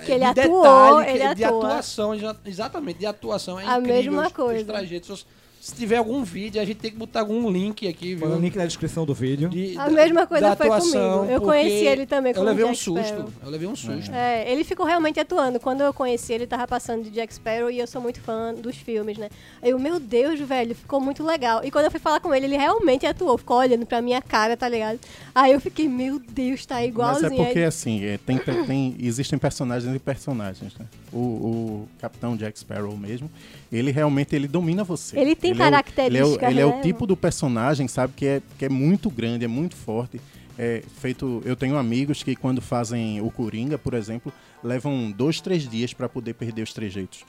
Que 0.05 0.13
ele 0.13 0.33
de 0.33 0.41
atuou, 0.41 0.63
detalhe, 0.63 1.05
que- 1.19 1.25
ele 1.25 1.35
de 1.35 1.45
atua. 1.45 1.59
atuação, 1.59 2.13
exatamente, 2.45 2.99
de 2.99 3.07
atuação 3.07 3.59
é 3.59 3.67
A 3.67 3.79
incrível. 3.79 4.13
mesma 4.13 4.27
os- 4.27 4.33
coisa. 4.33 4.61
Os 4.61 4.67
trajetos. 4.67 5.27
Se 5.67 5.75
tiver 5.75 5.97
algum 5.97 6.23
vídeo, 6.23 6.63
a 6.63 6.65
gente 6.65 6.77
tem 6.77 6.93
que 6.93 6.97
botar 6.97 7.19
algum 7.19 7.51
link 7.51 7.89
aqui, 7.89 8.15
viu? 8.15 8.29
Põe 8.29 8.37
o 8.37 8.41
link 8.41 8.55
na 8.57 8.65
descrição 8.67 9.05
do 9.05 9.13
vídeo. 9.13 9.49
De- 9.49 9.77
A 9.77 9.87
da- 9.87 9.91
mesma 9.91 10.25
coisa 10.25 10.55
foi 10.55 10.67
atuação, 10.69 11.17
comigo. 11.17 11.33
Eu 11.35 11.41
conheci 11.41 11.85
ele 11.87 12.07
também 12.07 12.31
Eu 12.31 12.37
como 12.37 12.47
levei 12.49 12.65
um 12.65 12.69
Jack 12.69 12.79
susto. 12.85 13.05
Sparrow. 13.05 13.29
Eu 13.45 13.51
levei 13.51 13.67
um 13.69 13.75
susto. 13.75 14.13
É, 14.15 14.49
ele 14.53 14.63
ficou 14.63 14.87
realmente 14.87 15.19
atuando. 15.19 15.59
Quando 15.59 15.81
eu 15.81 15.93
conheci 15.93 16.33
ele, 16.33 16.47
tava 16.47 16.69
passando 16.69 17.03
de 17.03 17.11
Jack 17.11 17.35
Sparrow 17.35 17.69
e 17.69 17.81
eu 17.81 17.87
sou 17.89 18.01
muito 18.01 18.21
fã 18.21 18.55
dos 18.55 18.77
filmes, 18.77 19.19
né? 19.19 19.29
Aí 19.61 19.71
eu, 19.71 19.79
meu 19.81 19.99
Deus, 19.99 20.39
velho, 20.39 20.73
ficou 20.73 21.01
muito 21.01 21.25
legal. 21.25 21.61
E 21.65 21.71
quando 21.73 21.87
eu 21.87 21.91
fui 21.91 21.99
falar 21.99 22.21
com 22.21 22.33
ele, 22.33 22.47
ele 22.47 22.57
realmente 22.57 23.05
atuou. 23.05 23.37
Ficou 23.37 23.57
olhando 23.57 23.85
pra 23.85 24.01
minha 24.01 24.23
cara, 24.23 24.57
tá 24.57 24.69
ligado? 24.69 25.01
Aí 25.35 25.51
eu 25.51 25.61
fiquei, 25.61 25.89
meu 25.89 26.21
Deus, 26.21 26.65
tá 26.65 26.77
Mas 26.77 26.87
igualzinho. 26.87 27.27
é 27.43 27.45
porque 27.45 27.59
Aí- 27.59 27.65
assim, 27.65 28.05
é, 28.05 28.19
tem, 28.25 28.39
tem- 28.39 28.95
existem 29.01 29.37
personagens 29.37 29.93
e 29.93 29.99
personagens, 29.99 30.75
né? 30.79 30.87
O, 31.13 31.19
o 31.19 31.89
Capitão 32.01 32.37
Jack 32.37 32.57
Sparrow 32.59 32.95
mesmo, 32.97 33.29
ele 33.73 33.91
realmente 33.91 34.37
ele 34.37 34.47
domina 34.47 34.85
você. 34.85 35.19
Ele 35.19 35.35
tem 35.35 35.56
é 35.65 35.67
o- 35.67 35.71
Ele 36.07 36.19
é, 36.19 36.25
o, 36.25 36.51
ele 36.51 36.61
é 36.61 36.67
o 36.67 36.71
né? 36.77 36.83
tipo 36.83 37.07
do 37.07 37.17
personagem, 37.17 37.87
sabe, 37.89 38.13
que 38.17 38.27
é, 38.27 38.43
que 38.59 38.65
é 38.65 38.69
muito 38.69 39.11
grande, 39.11 39.45
é 39.45 39.49
muito 39.49 39.75
forte. 39.77 40.21
É 40.59 40.83
feito, 41.01 41.43
eu 41.45 41.55
tenho 41.55 41.77
amigos 41.77 42.23
que 42.23 42.35
quando 42.35 42.63
fazem 42.63 43.21
o 43.21 43.31
Coringa, 43.31 43.77
por 43.77 43.93
exemplo, 43.95 44.33
levam 44.65 45.11
dois, 45.11 45.41
três 45.41 45.69
dias 45.69 45.93
pra 45.93 46.09
poder 46.09 46.33
perder 46.35 46.63
os 46.63 46.73
trejeitos. 46.73 47.25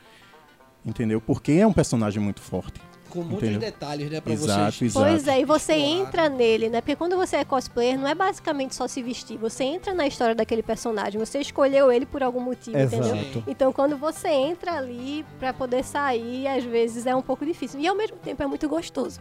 Entendeu? 0.86 1.20
Porque 1.20 1.52
é 1.54 1.68
um 1.68 1.74
personagem 1.74 2.22
muito 2.22 2.40
forte. 2.42 2.80
Com 3.10 3.20
muitos 3.24 3.44
Entendeu? 3.50 3.60
detalhes, 3.60 4.12
né? 4.12 4.22
Pra 4.22 4.34
Exato, 4.34 4.72
vocês. 4.76 4.92
exato. 4.92 5.06
Pois 5.06 5.28
é, 5.28 5.40
e 5.42 5.46
você 5.46 5.74
Explorar. 5.76 6.02
entra 6.08 6.30
nele, 6.30 6.70
né? 6.70 6.82
Porque 6.82 6.96
quando 6.96 7.16
você 7.16 7.38
é 7.38 7.46
cosplayer, 7.46 7.98
não 7.98 8.08
é 8.08 8.14
basicamente 8.16 8.76
só 8.76 8.88
se 8.88 9.02
vestir. 9.02 9.38
Você 9.38 9.64
entra 9.64 9.94
na 9.94 10.06
história 10.08 10.36
daquele 10.36 10.62
personagem. 10.64 11.20
Você 11.20 11.40
escolheu 11.40 11.92
ele 11.92 12.06
por 12.06 12.22
algum 12.22 12.40
motivo, 12.42 12.78
entendeu? 12.78 13.16
Exato. 13.16 13.44
Então, 13.48 13.72
quando 13.74 13.98
você 13.98 14.28
entra 14.30 14.74
ali 14.74 15.26
pra 15.40 15.54
poder 15.54 15.84
sair, 15.84 16.48
às 16.48 16.64
vezes 16.64 17.06
é 17.06 17.16
um 17.16 17.22
pouco 17.22 17.46
difícil. 17.46 17.80
E 17.80 17.88
ao 17.88 17.96
mesmo 17.96 18.18
tempo 18.18 18.42
é 18.44 18.48
muito 18.48 18.68
gostoso. 18.70 19.20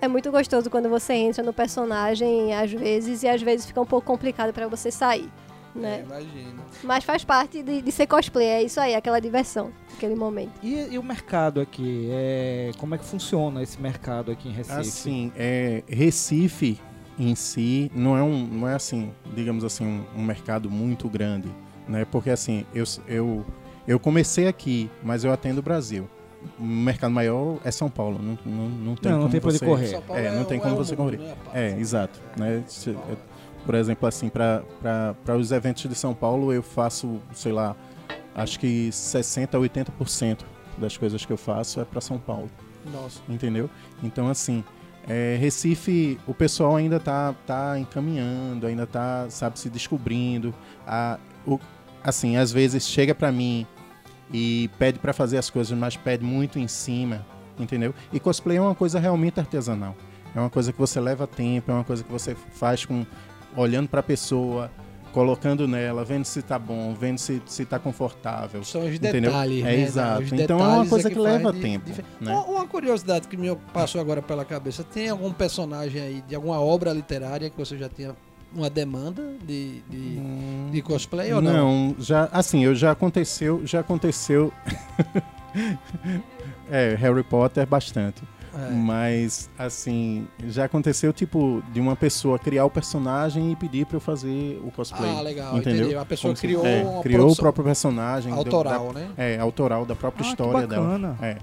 É 0.00 0.06
muito 0.06 0.30
gostoso 0.30 0.70
quando 0.70 0.88
você 0.88 1.12
entra 1.14 1.42
no 1.42 1.52
personagem, 1.52 2.54
às 2.54 2.70
vezes, 2.72 3.24
e 3.24 3.28
às 3.28 3.42
vezes 3.42 3.66
fica 3.66 3.80
um 3.80 3.86
pouco 3.86 4.06
complicado 4.06 4.52
pra 4.52 4.68
você 4.68 4.92
sair, 4.92 5.28
É, 5.78 5.98
né? 5.98 6.04
imagino. 6.06 6.62
Mas 6.84 7.04
faz 7.04 7.24
parte 7.24 7.62
de, 7.62 7.82
de 7.82 7.92
ser 7.92 8.06
cosplay, 8.06 8.46
é 8.46 8.62
isso 8.62 8.80
aí, 8.80 8.94
aquela 8.94 9.20
diversão, 9.20 9.70
aquele 9.96 10.14
momento. 10.14 10.52
E, 10.62 10.74
e 10.92 10.98
o 10.98 11.02
mercado 11.02 11.60
aqui? 11.60 12.08
É, 12.12 12.70
como 12.78 12.94
é 12.94 12.98
que 12.98 13.04
funciona 13.04 13.62
esse 13.62 13.80
mercado 13.80 14.30
aqui 14.30 14.48
em 14.48 14.52
Recife? 14.52 14.78
Assim, 14.78 15.32
é, 15.36 15.82
Recife 15.88 16.80
em 17.18 17.34
si 17.34 17.90
não 17.94 18.16
é 18.16 18.22
um, 18.22 18.46
não 18.46 18.68
é 18.68 18.74
assim, 18.74 19.10
digamos 19.34 19.64
assim, 19.64 19.84
um, 19.84 20.04
um 20.20 20.22
mercado 20.24 20.70
muito 20.70 21.08
grande, 21.08 21.48
né? 21.88 22.04
Porque 22.04 22.30
assim, 22.30 22.64
eu, 22.74 22.84
eu, 23.06 23.44
eu 23.86 23.98
comecei 23.98 24.46
aqui, 24.46 24.88
mas 25.02 25.24
eu 25.24 25.32
atendo 25.32 25.58
o 25.58 25.62
Brasil, 25.62 26.08
o 26.56 26.62
mercado 26.62 27.10
maior 27.10 27.58
é 27.64 27.70
São 27.72 27.90
Paulo. 27.90 28.20
Não, 28.22 28.38
não, 28.46 28.68
não 28.68 28.94
tem 28.94 29.10
Não, 29.10 29.18
não 29.18 29.22
como 29.28 29.32
tem 29.32 29.40
pra 29.40 29.48
onde 29.50 29.58
você... 29.58 29.64
correr. 29.66 30.00
É, 30.10 30.30
não 30.30 30.44
tem 30.44 30.58
o- 30.58 30.62
como 30.62 30.74
o 30.74 30.76
você 30.76 30.94
mundo, 30.94 31.16
correr. 31.16 31.28
né. 31.28 31.34
É, 31.52 31.76
exato. 31.80 32.20
Né? 32.36 32.62
Por 33.64 33.74
exemplo, 33.74 34.08
assim, 34.08 34.28
para 34.28 35.36
os 35.38 35.52
eventos 35.52 35.88
de 35.88 35.94
São 35.94 36.14
Paulo, 36.14 36.52
eu 36.52 36.62
faço, 36.62 37.20
sei 37.32 37.52
lá, 37.52 37.76
acho 38.34 38.58
que 38.58 38.88
60% 38.90 39.54
a 39.54 39.58
80% 39.58 40.38
das 40.78 40.96
coisas 40.96 41.24
que 41.24 41.32
eu 41.32 41.36
faço 41.36 41.80
é 41.80 41.84
para 41.84 42.00
São 42.00 42.18
Paulo, 42.18 42.48
Nossa. 42.92 43.20
entendeu? 43.28 43.68
Então, 44.02 44.28
assim, 44.28 44.64
é, 45.08 45.36
Recife, 45.40 46.18
o 46.26 46.34
pessoal 46.34 46.76
ainda 46.76 47.00
tá, 47.00 47.34
tá 47.46 47.78
encaminhando, 47.78 48.66
ainda 48.66 48.86
tá, 48.86 49.26
sabe, 49.30 49.58
se 49.58 49.70
descobrindo. 49.70 50.54
A, 50.86 51.18
o, 51.46 51.58
assim, 52.02 52.36
às 52.36 52.52
vezes 52.52 52.86
chega 52.86 53.14
para 53.14 53.32
mim 53.32 53.66
e 54.32 54.70
pede 54.78 54.98
para 54.98 55.12
fazer 55.12 55.38
as 55.38 55.48
coisas, 55.48 55.76
mas 55.76 55.96
pede 55.96 56.24
muito 56.24 56.58
em 56.58 56.68
cima, 56.68 57.24
entendeu? 57.58 57.94
E 58.12 58.20
cosplay 58.20 58.58
é 58.58 58.60
uma 58.60 58.74
coisa 58.74 59.00
realmente 59.00 59.40
artesanal. 59.40 59.96
É 60.34 60.40
uma 60.40 60.50
coisa 60.50 60.72
que 60.72 60.78
você 60.78 61.00
leva 61.00 61.26
tempo, 61.26 61.70
é 61.70 61.74
uma 61.74 61.84
coisa 61.84 62.04
que 62.04 62.12
você 62.12 62.34
faz 62.34 62.84
com 62.84 63.06
olhando 63.56 63.88
para 63.88 64.00
a 64.00 64.02
pessoa, 64.02 64.70
colocando 65.12 65.66
nela, 65.66 66.04
vendo 66.04 66.24
se 66.24 66.42
tá 66.42 66.58
bom, 66.58 66.94
vendo 66.94 67.18
se, 67.18 67.42
se 67.46 67.64
tá 67.64 67.78
confortável. 67.78 68.62
São 68.62 68.82
os 68.86 68.94
Entendeu? 68.94 69.30
detalhes, 69.30 69.60
É 69.64 69.76
né? 69.76 69.80
exato. 69.82 70.22
Os 70.22 70.32
Então 70.32 70.58
é 70.58 70.62
uma 70.62 70.68
detalhes 70.68 70.90
coisa 70.90 71.08
que 71.08 71.14
faz 71.16 71.26
leva 71.26 71.52
de- 71.52 71.60
tempo, 71.60 71.90
de- 71.90 72.04
né? 72.20 72.34
Uma, 72.46 72.66
curiosidade 72.66 73.26
que 73.26 73.36
me 73.36 73.54
passou 73.72 74.00
agora 74.00 74.20
pela 74.22 74.44
cabeça: 74.44 74.84
tem 74.84 75.08
algum 75.08 75.32
personagem 75.32 76.00
aí 76.02 76.22
de 76.28 76.34
alguma 76.34 76.60
obra 76.60 76.92
literária 76.92 77.48
que 77.50 77.56
você 77.56 77.76
já 77.78 77.88
tinha 77.88 78.14
uma 78.54 78.70
demanda 78.70 79.34
de, 79.44 79.80
de, 79.88 80.18
Hum, 80.18 80.68
de 80.72 80.80
cosplay 80.82 81.32
ou 81.32 81.40
não? 81.42 81.94
já 81.98 82.28
assim, 82.32 82.64
eu 82.64 82.74
já 82.74 82.92
aconteceu, 82.92 83.62
já 83.66 83.80
aconteceu. 83.80 84.52
é, 86.70 86.94
Harry 86.94 87.22
Potter 87.22 87.66
bastante. 87.66 88.22
É. 88.54 88.70
Mas, 88.70 89.48
assim, 89.58 90.26
já 90.46 90.64
aconteceu, 90.64 91.12
tipo, 91.12 91.62
de 91.72 91.80
uma 91.80 91.94
pessoa 91.96 92.38
criar 92.38 92.64
o 92.64 92.70
personagem 92.70 93.52
e 93.52 93.56
pedir 93.56 93.86
pra 93.86 93.96
eu 93.96 94.00
fazer 94.00 94.60
o 94.64 94.70
cosplay. 94.70 95.10
Ah, 95.16 95.20
legal, 95.20 95.56
entendeu? 95.58 95.80
entendi. 95.86 95.96
A 95.96 96.04
pessoa 96.04 96.30
Como 96.30 96.36
se- 96.36 96.46
criou 96.46 96.66
é, 96.66 96.82
uma 96.82 97.02
criou 97.02 97.20
o 97.20 97.22
produção 97.24 97.42
próprio 97.42 97.64
personagem. 97.64 98.32
do- 98.32 98.38
autoral, 98.38 98.92
da- 98.92 99.00
né? 99.00 99.10
é, 99.16 99.38
autoral 99.38 99.84
da 99.86 99.94
própria 99.94 100.22
Ah, 100.22 100.24
que 100.24 100.30
história 100.30 100.66
dela. 100.66 100.82
bacana. 100.86 101.18
É. 101.22 101.36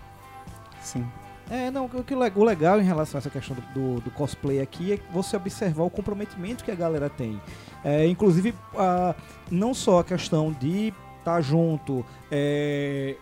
Sim. 0.82 1.06
É, 1.50 1.70
não, 1.70 1.86
o, 1.86 2.04
que 2.04 2.16
o 2.16 2.44
legal 2.44 2.82
em 2.82 2.84
relação 2.84 3.18
a 3.18 3.20
essa 3.20 3.30
questão 3.30 3.56
do, 3.56 3.62
do- 3.96 4.02
do 4.02 4.12
cosplay 4.12 4.60
aqui 4.60 4.94
é 4.94 5.00
você 5.14 5.36
observar 5.38 5.84
o 5.84 5.90
comprometimento 5.92 6.64
que 6.64 6.72
a 6.72 6.76
galera 6.76 7.08
tem. 7.08 7.40
É, 7.84 8.08
inclusive, 8.08 8.54
a- 8.76 9.14
não 9.52 9.74
só 9.74 10.00
a 10.00 10.04
questão 10.04 10.52
de 10.52 10.92
estar 11.20 11.40
junto, 11.42 12.04
é, 12.32 13.16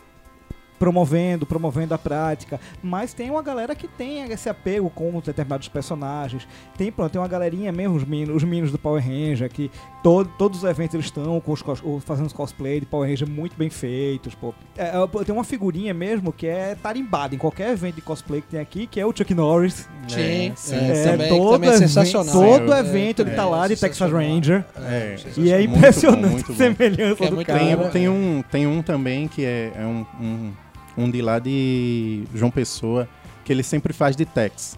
promovendo, 0.83 1.45
promovendo 1.45 1.93
a 1.93 1.97
prática, 1.97 2.59
mas 2.83 3.13
tem 3.13 3.29
uma 3.29 3.41
galera 3.41 3.73
que 3.73 3.87
tem 3.87 4.21
esse 4.29 4.49
apego 4.49 4.89
com 4.89 5.17
determinados 5.21 5.69
personagens. 5.69 6.45
Tem, 6.77 6.91
pronto, 6.91 7.09
tem 7.13 7.21
uma 7.21 7.27
galerinha 7.27 7.71
mesmo, 7.71 7.95
os 7.95 8.03
meninos, 8.03 8.35
os 8.35 8.43
meninos 8.43 8.69
do 8.69 8.77
Power 8.77 9.01
Ranger, 9.01 9.49
que 9.49 9.71
todo, 10.03 10.29
todos 10.37 10.63
os 10.63 10.69
eventos 10.69 10.93
eles 10.95 11.05
estão 11.05 11.39
com 11.39 11.53
os 11.53 11.63
fazendo 12.03 12.25
os 12.25 12.33
cosplay 12.33 12.81
de 12.81 12.85
Power 12.85 13.09
Ranger 13.09 13.29
muito 13.29 13.55
bem 13.55 13.69
feitos, 13.69 14.35
pô. 14.35 14.53
É, 14.77 14.87
é, 14.89 15.23
tem 15.23 15.33
uma 15.33 15.45
figurinha 15.45 15.93
mesmo 15.93 16.33
que 16.33 16.47
é 16.47 16.75
tarimbada 16.75 17.33
em 17.33 17.37
qualquer 17.37 17.71
evento 17.71 17.95
de 17.95 18.01
cosplay 18.01 18.41
que 18.41 18.47
tem 18.47 18.59
aqui, 18.59 18.85
que 18.85 18.99
é 18.99 19.05
o 19.05 19.15
Chuck 19.15 19.33
Norris. 19.33 19.87
Sim, 20.09 20.49
É, 20.49 20.51
sim. 20.55 20.75
É, 20.75 21.03
também, 21.11 21.29
todo 21.29 21.51
também 21.53 21.69
é 21.69 21.73
evento- 21.75 21.87
sensacional. 21.87 22.33
Todo 22.33 22.73
É, 22.73 22.79
evento 22.79 23.21
ele 23.21 23.31
é, 23.31 23.35
tá 23.35 23.45
lá 23.45 23.67
de 23.69 23.77
Texas. 23.77 24.11
Ranger. 24.11 24.65
É. 24.75 25.15
E 25.37 25.49
é 25.49 25.57
Muito 25.59 25.69
bom, 25.71 25.77
impressionante 25.77 26.31
muito 26.33 26.45
a 26.45 26.47
bom. 26.49 26.55
semelhança 26.57 27.23
É 27.23 27.29
do 27.29 27.45
cara. 27.45 27.59
Tem, 27.59 27.89
tem 27.91 28.09
um, 28.09 28.43
tem 28.51 28.67
um 28.67 28.81
também 28.81 29.27
que 29.29 29.45
é, 29.45 29.71
é 29.75 29.85
um, 29.85 30.05
um, 30.19 30.51
um 30.97 31.09
de 31.09 31.21
lá 31.21 31.39
de 31.39 32.23
João 32.33 32.51
Pessoa, 32.51 33.07
que 33.45 33.51
ele 33.51 33.63
sempre 33.63 33.93
faz 33.93 34.15
de 34.15 34.25
Tex. 34.25 34.77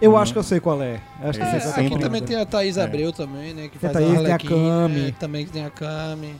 Eu 0.00 0.10
Uhum. 0.12 0.18
acho 0.18 0.32
que 0.32 0.38
eu 0.38 0.42
sei 0.42 0.60
qual 0.60 0.82
é. 0.82 1.00
Acho 1.22 1.38
que 1.38 1.44
É, 1.44 1.48
eu 1.48 1.50
sei 1.52 1.60
sempre- 1.60 1.80
aqui 1.80 1.88
qual 1.90 2.00
é. 2.00 2.02
também 2.02 2.22
tem 2.22 2.36
a 2.36 2.44
Thaís 2.44 2.76
É. 2.76 2.82
Abreu 2.84 3.12
também, 3.12 3.54
né? 3.54 3.68
Que 3.68 3.78
Tem 3.78 3.88
a 3.88 3.92
faz 3.92 4.04
Thaís, 4.06 4.22
tem 4.22 4.32
a 4.32 4.38
Cami. 4.38 5.08
é, 5.08 5.10
também 5.12 5.46
que 5.46 5.52
tem 5.52 5.64
a 5.64 5.70
Cami. 5.70 6.34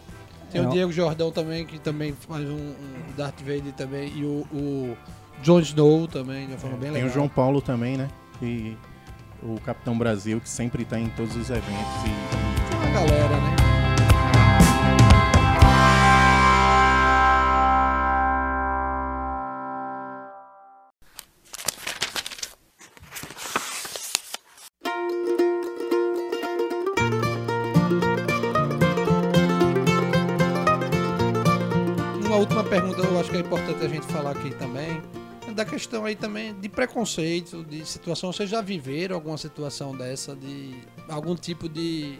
Tem 0.52 0.60
É, 0.62 0.66
o. 0.66 0.70
Diego 0.70 0.92
Jordão 0.92 1.32
também, 1.32 1.64
que 1.64 1.78
também 1.78 2.14
faz 2.28 2.44
um, 2.48 2.52
um 2.54 2.74
Darth 3.16 3.40
Vader 3.40 3.72
também. 3.76 4.12
E 4.14 4.24
o, 4.24 4.46
o 4.52 4.96
Jon 5.42 5.58
Snow 5.60 6.06
também, 6.06 6.46
de 6.46 6.52
uma 6.52 6.58
forma 6.58 6.76
bem 6.76 6.84
tem 6.92 6.92
legal. 6.92 7.10
o 7.10 7.12
João 7.12 7.28
Paulo 7.28 7.60
também, 7.62 7.96
né? 7.96 8.08
Que, 8.38 8.76
o 9.42 9.58
Capitão 9.60 9.96
Brasil, 9.96 10.40
que 10.40 10.48
sempre 10.48 10.84
tá 10.84 10.98
em 11.00 11.08
todos 11.10 11.34
os 11.34 11.48
eventos. 11.50 11.66
E, 12.04 12.70
Tem 12.70 12.78
uma 12.78 12.90
galera, 12.90 13.36
né? 13.40 13.55
Que 33.36 33.42
é 33.42 33.46
importante 33.46 33.84
a 33.84 33.88
gente 33.88 34.06
falar 34.06 34.30
aqui 34.30 34.50
também, 34.54 35.02
é 35.46 35.52
da 35.52 35.64
questão 35.64 36.06
aí 36.06 36.16
também 36.16 36.58
de 36.58 36.68
preconceito, 36.70 37.62
de 37.64 37.84
situação. 37.84 38.32
Vocês 38.32 38.48
já 38.48 38.62
viveram 38.62 39.14
alguma 39.14 39.36
situação 39.36 39.94
dessa, 39.94 40.34
de 40.34 40.74
algum 41.08 41.34
tipo 41.34 41.68
de, 41.68 42.18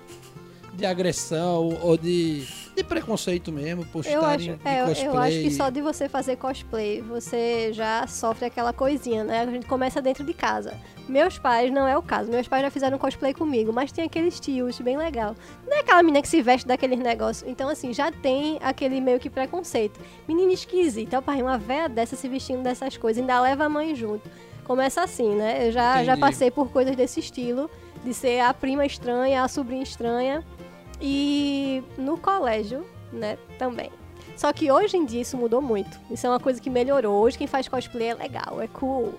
de 0.75 0.85
agressão 0.85 1.79
ou 1.81 1.97
de, 1.97 2.47
de 2.77 2.85
preconceito 2.85 3.51
mesmo, 3.51 3.85
por 3.87 4.05
Eu 4.07 4.25
acho, 4.25 4.51
é, 4.65 4.85
cosplay? 4.85 5.07
eu 5.07 5.19
acho 5.19 5.41
que 5.41 5.51
só 5.51 5.71
de 5.71 5.81
você 5.81 6.09
fazer 6.09 6.37
cosplay, 6.37 7.01
você 7.01 7.73
já 7.73 8.07
sofre 8.07 8.45
aquela 8.45 8.73
coisinha, 8.73 9.25
né? 9.25 9.41
A 9.41 9.47
gente 9.47 9.67
começa 9.67 10.03
dentro 10.03 10.23
de 10.23 10.35
casa. 10.35 10.75
Meus 11.09 11.39
pais, 11.39 11.73
não 11.73 11.89
é 11.89 11.97
o 11.97 12.03
caso. 12.03 12.31
Meus 12.31 12.47
pais 12.47 12.63
já 12.63 12.71
fizeram 12.71 12.99
cosplay 12.99 13.33
comigo, 13.33 13.73
mas 13.73 13.91
tem 13.91 14.05
aqueles 14.05 14.39
tios 14.39 14.79
bem 14.81 14.97
legal. 14.97 15.35
Não 15.67 15.77
é 15.77 15.81
aquela 15.81 16.03
menina 16.03 16.21
que 16.21 16.29
se 16.29 16.43
veste 16.43 16.69
daqueles 16.69 16.99
negócios. 16.99 17.49
Então, 17.51 17.69
assim, 17.71 17.95
já 17.95 18.13
tem 18.13 18.59
aquele 18.61 19.01
meio 19.01 19.19
que 19.19 19.31
preconceito. 19.31 19.99
Menina 20.29 20.53
esquisita. 20.53 21.19
O 21.19 21.23
pai, 21.23 21.41
uma 21.41 21.57
véia 21.57 21.89
dessa 21.89 22.15
se 22.15 22.29
vestindo 22.29 22.63
dessas 22.63 22.97
coisas, 22.99 23.21
ainda 23.21 23.41
leva 23.41 23.65
a 23.65 23.69
mãe 23.69 23.95
junto. 23.95 24.29
Começa 24.65 25.03
assim, 25.03 25.35
né? 25.35 25.69
Eu 25.69 25.73
já, 25.73 26.05
já 26.05 26.17
passei 26.17 26.51
por 26.51 26.69
coisas 26.71 26.95
desse 26.95 27.21
estilo, 27.21 27.71
de 28.05 28.13
ser 28.13 28.41
a 28.41 28.53
prima 28.53 28.85
estranha, 28.85 29.43
a 29.43 29.49
sobrinha 29.49 29.83
estranha. 29.83 30.45
E 31.01 31.83
no 31.99 32.17
colégio, 32.17 32.87
né, 33.13 33.39
também. 33.59 33.91
Só 34.37 34.53
que 34.53 34.71
hoje 34.71 34.97
em 34.97 35.05
dia 35.05 35.23
isso 35.23 35.37
mudou 35.37 35.63
muito. 35.63 35.99
Isso 36.11 36.27
é 36.27 36.31
uma 36.31 36.41
coisa 36.41 36.61
que 36.61 36.69
melhorou. 36.69 37.23
Hoje 37.23 37.39
quem 37.39 37.47
faz 37.47 37.69
cosplay 37.69 38.09
é 38.09 38.15
legal, 38.15 38.61
é 38.61 38.69
cool. 38.69 39.15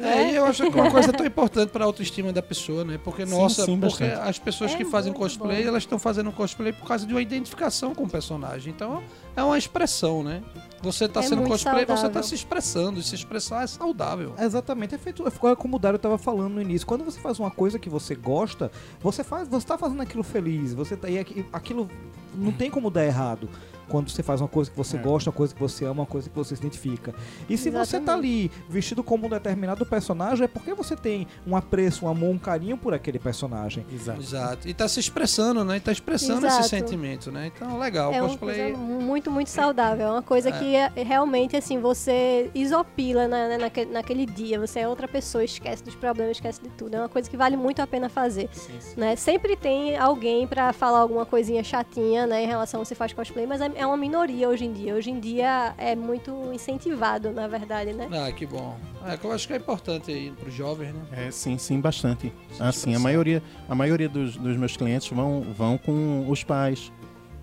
É, 0.00 0.38
eu 0.38 0.44
acho 0.44 0.62
que 0.70 0.76
uma 0.78 0.90
coisa 0.90 1.12
tão 1.12 1.26
importante 1.26 1.70
para 1.70 1.84
a 1.84 1.86
autoestima 1.86 2.32
da 2.32 2.42
pessoa, 2.42 2.84
né? 2.84 2.98
Porque, 3.02 3.26
Sim, 3.26 3.32
nossa, 3.32 3.64
sim, 3.64 3.78
porque 3.78 4.04
bastante. 4.04 4.28
as 4.28 4.38
pessoas 4.38 4.72
É 4.72 4.76
que 4.76 4.84
fazem 4.84 5.12
cosplay, 5.12 5.62
bom. 5.62 5.68
elas 5.68 5.82
estão 5.82 5.98
fazendo 5.98 6.30
cosplay 6.32 6.72
por 6.72 6.86
causa 6.86 7.06
de 7.06 7.12
uma 7.12 7.20
identificação 7.22 7.94
com 7.94 8.04
o 8.04 8.08
personagem. 8.08 8.72
Então, 8.74 9.02
é 9.36 9.42
uma 9.42 9.58
expressão, 9.58 10.22
né? 10.22 10.42
Você 10.82 11.08
tá 11.08 11.20
É 11.20 11.22
sendo 11.24 11.42
cosplay, 11.42 11.80
você 11.84 11.86
tá 11.86 11.96
saudável. 11.96 12.22
se 12.22 12.34
expressando. 12.34 13.00
E 13.00 13.02
se 13.02 13.14
expressar 13.14 13.64
é 13.64 13.66
saudável. 13.66 14.34
Exatamente, 14.38 14.94
é 14.94 14.98
feito. 14.98 15.24
É 15.26 15.56
como 15.56 15.76
o 15.76 15.78
Dário 15.78 15.96
estava 15.96 16.16
falando 16.18 16.54
no 16.54 16.62
início. 16.62 16.86
Quando 16.86 17.04
você 17.04 17.18
faz 17.20 17.38
uma 17.40 17.50
coisa 17.50 17.78
que 17.78 17.88
você 17.90 18.14
gosta, 18.14 18.70
você 19.00 19.24
faz, 19.24 19.48
você 19.48 19.66
tá 19.66 19.76
fazendo 19.76 20.00
aquilo 20.02 20.22
feliz. 20.22 20.72
Você 20.74 20.96
tá, 20.96 21.08
e 21.08 21.18
aqui- 21.18 21.44
aquilo 21.52 21.88
não 22.34 22.52
tem 22.52 22.70
como 22.70 22.90
dar 22.90 23.04
errado. 23.04 23.48
Quando 23.88 24.10
você 24.10 24.22
faz 24.22 24.40
uma 24.40 24.48
coisa 24.48 24.70
que 24.70 24.76
você 24.76 24.96
É. 24.96 25.00
gosta, 25.00 25.30
uma 25.30 25.36
coisa 25.36 25.54
que 25.54 25.60
você 25.60 25.84
ama, 25.84 26.02
uma 26.02 26.06
coisa 26.06 26.28
que 26.28 26.36
você 26.36 26.54
se 26.54 26.60
identifica. 26.62 27.14
E 27.48 27.56
se 27.56 27.70
você 27.70 27.98
tá 28.00 28.14
ali 28.14 28.50
vestido 28.68 29.02
como 29.02 29.26
um 29.26 29.30
determinado 29.30 29.84
personagem, 29.86 30.44
é 30.44 30.48
porque 30.48 30.74
você 30.74 30.94
tem 30.96 31.26
um 31.46 31.56
apreço, 31.56 32.04
um 32.06 32.08
amor, 32.08 32.30
um 32.30 32.38
carinho 32.38 32.76
por 32.76 32.92
aquele 32.94 33.18
personagem. 33.18 33.84
exato. 33.92 34.20
Exato. 34.20 34.68
E 34.68 34.74
tá 34.74 34.86
se 34.88 35.00
expressando, 35.00 35.64
né? 35.64 35.76
E 35.76 35.80
tá 35.80 35.90
expressando 35.92 36.46
Exato. 36.46 36.60
esse 36.60 36.68
sentimento, 36.70 37.30
né? 37.32 37.50
Então, 37.54 37.78
legal. 37.78 38.12
É 38.12 38.20
uma 38.20 38.28
cosplay. 38.30 38.72
coisa 38.72 38.78
muito, 38.78 39.30
muito 39.30 39.48
saudável. 39.48 40.06
É 40.06 40.10
uma 40.10 40.22
coisa 40.22 40.50
que 40.52 40.74
é- 40.76 40.92
realmente, 40.96 41.56
assim, 41.56 41.80
você 41.80 42.50
isopila 42.54 43.26
na, 43.26 43.48
na- 43.48 43.58
naque- 43.58 43.84
naquele 43.86 44.26
dia. 44.26 44.58
Você 44.60 44.80
é 44.80 44.88
outra 44.88 45.08
pessoa, 45.08 45.42
esquece 45.44 45.82
dos 45.82 45.94
problemas, 45.94 46.36
esquece 46.36 46.60
de 46.62 46.68
tudo. 46.70 46.94
É 46.94 46.98
uma 47.00 47.08
coisa 47.08 47.28
que 47.28 47.36
vale 47.36 47.56
muito 47.56 47.80
a 47.80 47.86
pena 47.86 48.08
fazer. 48.08 48.48
Né? 48.96 49.16
Sempre 49.16 49.56
tem 49.56 49.96
alguém 49.96 50.46
pra 50.46 50.72
falar 50.72 50.98
alguma 51.00 51.24
coisinha 51.24 51.62
chatinha, 51.64 52.26
né, 52.26 52.42
em 52.44 52.46
relação 52.46 52.80
a 52.80 52.84
você 52.84 52.94
faz 52.94 53.12
cosplay, 53.12 53.46
mas 53.46 53.60
é 53.60 53.70
é 53.78 53.86
uma 53.86 53.96
minoria 53.96 54.48
hoje 54.48 54.64
em 54.64 54.72
dia. 54.72 54.94
Hoje 54.94 55.10
em 55.10 55.20
dia 55.20 55.72
é 55.78 55.94
muito 55.94 56.32
incentivado, 56.52 57.30
na 57.30 57.46
verdade, 57.46 57.92
né? 57.92 58.08
Ah, 58.12 58.32
que 58.32 58.44
bom. 58.44 58.76
É, 59.06 59.16
que 59.16 59.24
eu 59.24 59.32
acho 59.32 59.46
que 59.46 59.52
é 59.54 59.56
importante 59.56 60.10
aí 60.10 60.30
pros 60.32 60.52
jovens, 60.52 60.92
né? 60.92 61.00
É, 61.12 61.30
sim, 61.30 61.56
sim, 61.56 61.80
bastante. 61.80 62.32
Assim, 62.58 62.94
a 62.94 62.98
maioria, 62.98 63.42
a 63.68 63.74
maioria 63.74 64.08
dos, 64.08 64.36
dos 64.36 64.56
meus 64.56 64.76
clientes 64.76 65.08
vão, 65.08 65.42
vão 65.56 65.78
com 65.78 66.28
os 66.28 66.42
pais, 66.42 66.92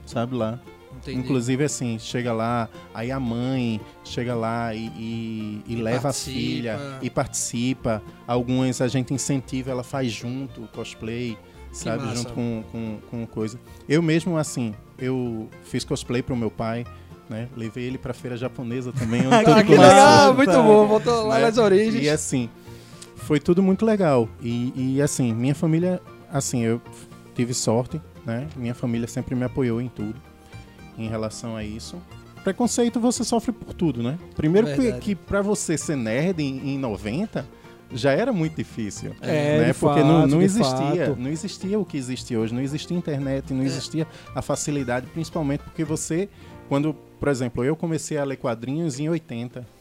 sabe 0.06 0.36
lá. 0.36 0.60
Entendi. 0.98 1.20
Inclusive, 1.20 1.64
assim, 1.64 1.98
chega 2.00 2.34
lá, 2.34 2.68
aí 2.94 3.12
a 3.12 3.20
mãe 3.20 3.80
chega 4.04 4.34
lá 4.36 4.74
e, 4.74 4.88
e- 4.98 5.62
e 5.68 5.74
E 5.74 5.76
leva 5.82 6.04
participa. 6.04 6.32
a 6.32 6.34
filha 6.34 6.80
e 7.02 7.10
participa. 7.10 8.04
Algumas 8.28 8.82
a 8.82 8.88
gente 8.88 9.14
incentiva, 9.14 9.72
ela 9.72 9.84
faz 9.84 10.12
junto 10.12 10.64
o 10.64 10.68
cosplay, 10.68 11.38
sabe? 11.72 12.04
massa. 12.04 12.16
Junto 12.16 12.34
com, 12.34 12.64
com, 12.72 12.98
com 13.10 13.26
coisa. 13.28 13.60
Eu 13.88 14.02
mesmo, 14.02 14.36
assim, 14.38 14.74
eu 14.98 15.50
fiz 15.64 15.84
cosplay 15.84 16.22
pro 16.22 16.36
meu 16.36 16.52
pai 16.52 16.86
né? 17.30 17.48
Levei 17.56 17.86
ele 17.86 17.98
pra 17.98 18.14
feira 18.14 18.38
japonesa 18.38 18.92
também. 18.92 19.24
Ah, 19.32 19.64
que 19.64 19.72
legal, 19.72 20.34
muito 20.34 20.52
bom. 20.52 20.88
Voltou 20.88 21.28
lá 21.28 21.36
né? 21.36 21.42
nas 21.42 21.58
origens. 21.58 22.04
E 22.04 22.10
assim, 22.10 22.50
foi 23.16 23.40
tudo 23.40 23.62
muito 23.64 23.86
legal. 23.86 24.30
E, 24.42 24.74
e, 24.76 25.02
assim, 25.02 25.34
minha 25.34 25.56
família, 25.56 26.02
assim, 26.32 26.62
eu 26.62 26.82
tive 27.34 27.54
sorte, 27.54 28.00
né? 28.26 28.48
Minha 28.56 28.76
família 28.76 29.08
sempre 29.08 29.36
me 29.36 29.44
apoiou 29.44 29.82
em 29.82 29.90
tudo 29.90 30.16
em 30.98 31.08
relação 31.08 31.56
a 31.56 31.64
isso. 31.64 32.02
Preconceito 32.44 33.00
você 33.00 33.24
sofre 33.24 33.52
por 33.52 33.74
tudo, 33.74 34.04
né? 34.04 34.18
Primeiro 34.36 34.68
que, 34.76 34.94
que 34.94 35.16
para 35.16 35.42
você 35.42 35.78
ser 35.78 35.98
nerd 35.98 36.42
em, 36.42 36.76
em 36.76 36.78
90 36.78 37.46
já 37.92 38.12
era 38.12 38.32
muito 38.34 38.56
difícil. 38.56 39.16
É, 39.22 39.60
né? 39.60 39.74
Porque 39.74 40.00
fato, 40.02 40.06
não, 40.06 40.28
não 40.28 40.42
existia, 40.42 41.08
fato. 41.08 41.20
não 41.20 41.30
existia 41.30 41.80
o 41.80 41.86
que 41.86 41.98
existe 41.98 42.36
hoje, 42.36 42.54
não 42.54 42.62
existia 42.62 42.98
internet, 42.98 43.54
não 43.54 43.64
existia 43.64 44.08
a 44.34 44.42
facilidade, 44.42 45.08
principalmente 45.08 45.62
porque 45.62 45.84
você, 45.84 46.30
quando, 46.68 46.94
por 47.20 47.30
exemplo, 47.30 47.64
eu 47.64 47.76
comecei 47.76 48.18
a 48.18 48.24
ler 48.24 48.38
quadrinhos 48.38 49.00
em 49.00 49.10
80. 49.10 49.75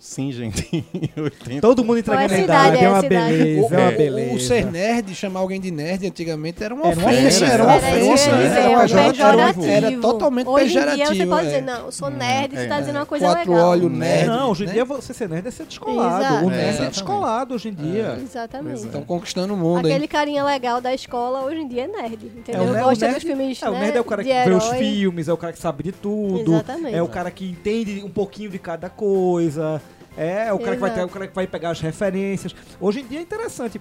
Sim, 0.00 0.30
gente, 0.30 0.64
em 0.72 1.10
80. 1.20 1.60
Todo 1.60 1.84
mundo 1.84 1.98
entregando 1.98 2.28
Qual 2.28 2.36
é 2.36 2.38
a 2.38 2.40
a 2.40 2.44
idade, 2.44 2.84
é 2.84 2.88
uma 2.88 2.98
É 2.98 3.08
beleza, 3.08 3.60
O, 3.60 3.74
é 3.74 3.78
uma 3.78 3.88
o- 3.88 3.96
beleza. 3.96 4.34
o 4.36 4.38
ser 4.40 4.66
nerd, 4.70 5.12
chamar 5.14 5.40
alguém 5.40 5.60
de 5.60 5.72
nerd 5.72 6.06
antigamente 6.06 6.62
era 6.62 6.72
uma 6.72 6.86
Era 6.86 7.00
ofensa. 7.00 7.44
Era 7.46 7.64
uma 7.64 7.72
era 7.74 7.86
ofensa. 8.04 8.30
dizer, 8.30 8.46
Era 8.46 8.60
é 8.60 8.68
uma 8.68 8.78
um 8.84 8.86
pejorativo. 9.10 9.64
Era 9.66 9.92
totalmente 10.00 10.46
Hoje 10.46 10.64
em 10.64 10.68
dia 10.68 10.80
você 10.82 10.96
pejorativo. 10.98 11.30
pode 11.30 11.42
é. 11.46 11.50
dizer, 11.50 11.62
não, 11.62 11.86
eu 11.86 11.90
sou 11.92 12.10
nerd, 12.10 12.54
você 12.54 12.62
é, 12.62 12.66
tá 12.68 12.78
dizendo 12.80 12.96
uma 12.96 13.06
coisa 13.06 13.26
Quatro 13.26 13.50
legal. 13.52 13.68
olhos 13.70 13.90
nerd. 13.92 14.26
Não, 14.28 14.50
hoje 14.52 14.62
em 14.62 14.66
né? 14.68 14.72
dia 14.72 14.84
você 14.84 15.12
ser 15.14 15.28
nerd 15.28 15.48
é 15.48 15.50
ser 15.50 15.66
descolado. 15.66 16.24
Exato. 16.24 16.44
O 16.46 16.48
É, 16.48 16.50
nerd 16.50 16.60
é, 16.62 16.68
exatamente. 16.68 16.92
descolado 16.94 17.54
hoje 17.56 17.68
em 17.68 17.74
dia. 17.74 18.18
Exatamente. 18.22 18.80
É. 18.82 18.84
Estão 18.86 19.02
conquistando 19.02 19.54
o 19.54 19.56
mundo, 19.56 19.78
Aquele 19.86 20.04
hein? 20.04 20.08
carinha 20.08 20.44
legal 20.44 20.80
da 20.80 20.94
escola 20.94 21.42
hoje 21.44 21.58
em 21.58 21.66
dia 21.66 21.84
é 21.84 21.88
nerd, 21.88 22.24
entendeu? 22.24 22.62
É, 22.62 22.66
o 22.66 22.70
o 22.82 22.84
Gosta 22.84 23.04
nerd- 23.06 23.14
dos 23.16 23.24
filmes, 23.24 23.60
É, 23.62 23.68
o 23.68 23.72
né, 23.72 23.80
nerd 23.80 23.96
é 23.96 24.00
o 24.00 24.04
cara 24.04 24.22
que 24.22 24.32
vê 24.44 24.50
os 24.54 24.68
filmes, 24.68 25.26
é 25.28 25.32
o 25.32 25.36
cara 25.36 25.52
que 25.52 25.58
sabe 25.58 25.82
de 25.82 25.90
tudo. 25.92 26.52
Exatamente. 26.54 26.94
É 26.94 27.02
o 27.02 27.08
cara 27.08 27.32
que 27.32 27.50
entende 27.50 28.00
um 28.04 28.10
pouquinho 28.10 28.48
de 28.48 28.60
cada 28.60 28.88
coisa. 28.88 29.82
É, 30.18 30.52
o 30.52 30.58
cara 30.58 30.74
que 30.74 30.80
vai 30.80 30.92
ter, 30.92 31.04
o 31.04 31.08
cara 31.08 31.28
que 31.28 31.34
vai 31.34 31.46
pegar 31.46 31.70
as 31.70 31.80
referências. 31.80 32.52
Hoje 32.80 33.00
em 33.00 33.06
dia 33.06 33.20
é 33.20 33.22
interessante. 33.22 33.80